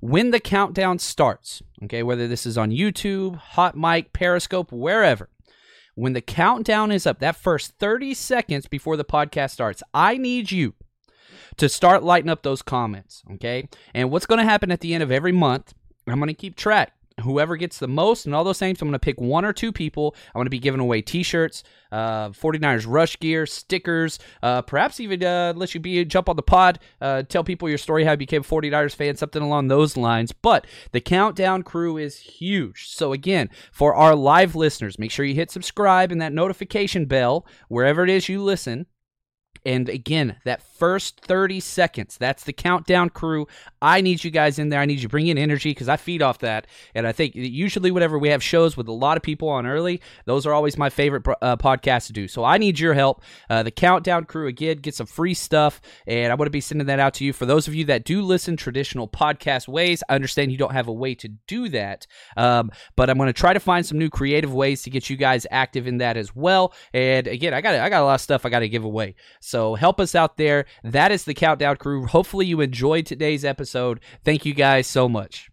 When 0.00 0.30
the 0.30 0.40
countdown 0.40 1.00
starts, 1.00 1.60
okay, 1.84 2.02
whether 2.02 2.26
this 2.26 2.46
is 2.46 2.56
on 2.56 2.70
YouTube, 2.70 3.36
Hot 3.36 3.76
Mic, 3.76 4.14
Periscope, 4.14 4.72
wherever, 4.72 5.28
when 5.94 6.14
the 6.14 6.22
countdown 6.22 6.90
is 6.90 7.06
up, 7.06 7.18
that 7.18 7.36
first 7.36 7.72
30 7.78 8.14
seconds 8.14 8.68
before 8.68 8.96
the 8.96 9.04
podcast 9.04 9.50
starts, 9.50 9.82
I 9.92 10.16
need 10.16 10.50
you 10.50 10.72
to 11.58 11.68
start 11.68 12.02
lighting 12.02 12.30
up 12.30 12.42
those 12.42 12.62
comments, 12.62 13.22
okay? 13.34 13.68
And 13.92 14.10
what's 14.10 14.24
going 14.24 14.38
to 14.38 14.48
happen 14.48 14.70
at 14.70 14.80
the 14.80 14.94
end 14.94 15.02
of 15.02 15.12
every 15.12 15.32
month, 15.32 15.74
I'm 16.06 16.20
going 16.20 16.28
to 16.28 16.32
keep 16.34 16.56
track. 16.56 16.94
Whoever 17.20 17.56
gets 17.56 17.78
the 17.78 17.88
most 17.88 18.26
and 18.26 18.34
all 18.34 18.44
those 18.44 18.58
things, 18.58 18.80
I'm 18.80 18.88
going 18.88 18.92
to 18.92 18.98
pick 18.98 19.20
one 19.20 19.44
or 19.44 19.52
two 19.52 19.72
people. 19.72 20.14
I'm 20.28 20.38
going 20.38 20.46
to 20.46 20.50
be 20.50 20.58
giving 20.58 20.80
away 20.80 21.02
T-shirts, 21.02 21.62
uh, 21.92 22.30
49ers 22.30 22.86
rush 22.86 23.18
gear, 23.18 23.46
stickers, 23.46 24.18
uh, 24.42 24.62
perhaps 24.62 25.00
even 25.00 25.22
uh, 25.24 25.52
let 25.56 25.74
you 25.74 25.80
be 25.80 26.04
jump 26.04 26.28
on 26.28 26.36
the 26.36 26.42
pod, 26.42 26.78
uh, 27.00 27.22
tell 27.22 27.44
people 27.44 27.68
your 27.68 27.78
story, 27.78 28.04
how 28.04 28.12
you 28.12 28.16
became 28.16 28.42
a 28.42 28.44
49ers 28.44 28.94
fan, 28.94 29.16
something 29.16 29.42
along 29.42 29.68
those 29.68 29.96
lines. 29.96 30.32
But 30.32 30.66
the 30.92 31.00
countdown 31.00 31.62
crew 31.62 31.96
is 31.96 32.18
huge. 32.18 32.88
So 32.88 33.12
again, 33.12 33.50
for 33.72 33.94
our 33.94 34.14
live 34.14 34.56
listeners, 34.56 34.98
make 34.98 35.10
sure 35.10 35.24
you 35.24 35.34
hit 35.34 35.50
subscribe 35.50 36.12
and 36.12 36.20
that 36.20 36.32
notification 36.32 37.06
bell 37.06 37.46
wherever 37.68 38.04
it 38.04 38.10
is 38.10 38.28
you 38.28 38.42
listen. 38.42 38.86
And 39.64 39.88
again, 39.88 40.36
that 40.44 40.62
first 40.62 41.20
30 41.20 41.60
seconds, 41.60 42.16
that's 42.18 42.44
the 42.44 42.52
countdown 42.52 43.10
crew. 43.10 43.46
I 43.82 44.00
need 44.00 44.24
you 44.24 44.30
guys 44.30 44.58
in 44.58 44.68
there. 44.68 44.80
I 44.80 44.86
need 44.86 44.94
you 44.94 45.02
to 45.02 45.08
bring 45.08 45.26
in 45.26 45.38
energy 45.38 45.70
because 45.70 45.88
I 45.88 45.96
feed 45.96 46.22
off 46.22 46.38
that. 46.38 46.66
And 46.94 47.06
I 47.06 47.12
think 47.12 47.34
usually, 47.34 47.90
whenever 47.90 48.18
we 48.18 48.28
have 48.28 48.42
shows 48.42 48.76
with 48.76 48.88
a 48.88 48.92
lot 48.92 49.16
of 49.16 49.22
people 49.22 49.48
on 49.48 49.66
early, 49.66 50.00
those 50.24 50.46
are 50.46 50.52
always 50.52 50.76
my 50.76 50.90
favorite 50.90 51.26
uh, 51.42 51.56
podcasts 51.56 52.06
to 52.08 52.12
do. 52.12 52.28
So 52.28 52.44
I 52.44 52.58
need 52.58 52.78
your 52.78 52.94
help. 52.94 53.22
Uh, 53.48 53.62
the 53.62 53.70
countdown 53.70 54.24
crew, 54.24 54.46
again, 54.46 54.78
get 54.78 54.94
some 54.94 55.06
free 55.06 55.34
stuff. 55.34 55.80
And 56.06 56.32
I 56.32 56.34
want 56.34 56.46
to 56.46 56.50
be 56.50 56.60
sending 56.60 56.86
that 56.86 57.00
out 57.00 57.14
to 57.14 57.24
you. 57.24 57.32
For 57.32 57.46
those 57.46 57.68
of 57.68 57.74
you 57.74 57.84
that 57.86 58.04
do 58.04 58.22
listen 58.22 58.56
traditional 58.56 59.08
podcast 59.08 59.68
ways, 59.68 60.02
I 60.08 60.14
understand 60.14 60.52
you 60.52 60.58
don't 60.58 60.72
have 60.72 60.88
a 60.88 60.92
way 60.92 61.14
to 61.16 61.28
do 61.46 61.68
that. 61.70 62.06
Um, 62.36 62.70
but 62.96 63.10
I'm 63.10 63.16
going 63.16 63.28
to 63.28 63.32
try 63.32 63.52
to 63.52 63.60
find 63.60 63.84
some 63.84 63.98
new 63.98 64.10
creative 64.10 64.52
ways 64.52 64.82
to 64.82 64.90
get 64.90 65.10
you 65.10 65.16
guys 65.16 65.46
active 65.50 65.86
in 65.86 65.98
that 65.98 66.16
as 66.16 66.34
well. 66.34 66.72
And 66.92 67.26
again, 67.26 67.54
I 67.54 67.60
got 67.60 67.74
I 67.74 67.88
got 67.88 68.02
a 68.02 68.04
lot 68.04 68.14
of 68.14 68.20
stuff 68.20 68.44
I 68.44 68.48
got 68.48 68.60
to 68.60 68.68
give 68.68 68.84
away. 68.84 69.14
So 69.50 69.74
help 69.74 69.98
us 69.98 70.14
out 70.14 70.36
there. 70.36 70.66
That 70.84 71.10
is 71.10 71.24
the 71.24 71.34
Countdown 71.34 71.76
Crew. 71.76 72.06
Hopefully, 72.06 72.46
you 72.46 72.60
enjoyed 72.60 73.04
today's 73.04 73.44
episode. 73.44 73.98
Thank 74.24 74.46
you 74.46 74.54
guys 74.54 74.86
so 74.86 75.08
much. 75.08 75.50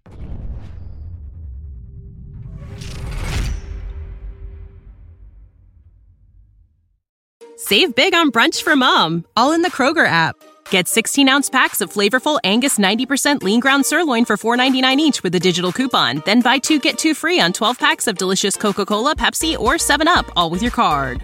Save 7.56 7.96
big 7.96 8.14
on 8.14 8.32
brunch 8.32 8.62
for 8.62 8.76
mom, 8.76 9.26
all 9.36 9.52
in 9.52 9.64
the 9.64 9.72
Kroger 9.72 10.08
app. 10.08 10.36
Get 10.70 10.88
16 10.88 11.28
ounce 11.28 11.50
packs 11.50 11.82
of 11.82 11.92
flavorful 11.92 12.40
Angus 12.44 12.78
90% 12.78 13.42
lean 13.42 13.60
ground 13.60 13.86
sirloin 13.86 14.26
for 14.26 14.38
$4.99 14.38 14.98
each 14.98 15.24
with 15.24 15.34
a 15.34 15.40
digital 15.40 15.72
coupon. 15.72 16.22
Then 16.24 16.42
buy 16.42 16.60
two 16.60 16.80
get 16.80 17.00
two 17.00 17.16
free 17.16 17.40
on 17.40 17.52
12 17.52 17.80
packs 17.80 18.06
of 18.06 18.18
delicious 18.18 18.56
Coca 18.56 18.86
Cola, 18.86 19.16
Pepsi, 19.16 19.58
or 19.58 19.76
7UP, 19.76 20.30
all 20.36 20.52
with 20.52 20.62
your 20.62 20.72
card. 20.72 21.24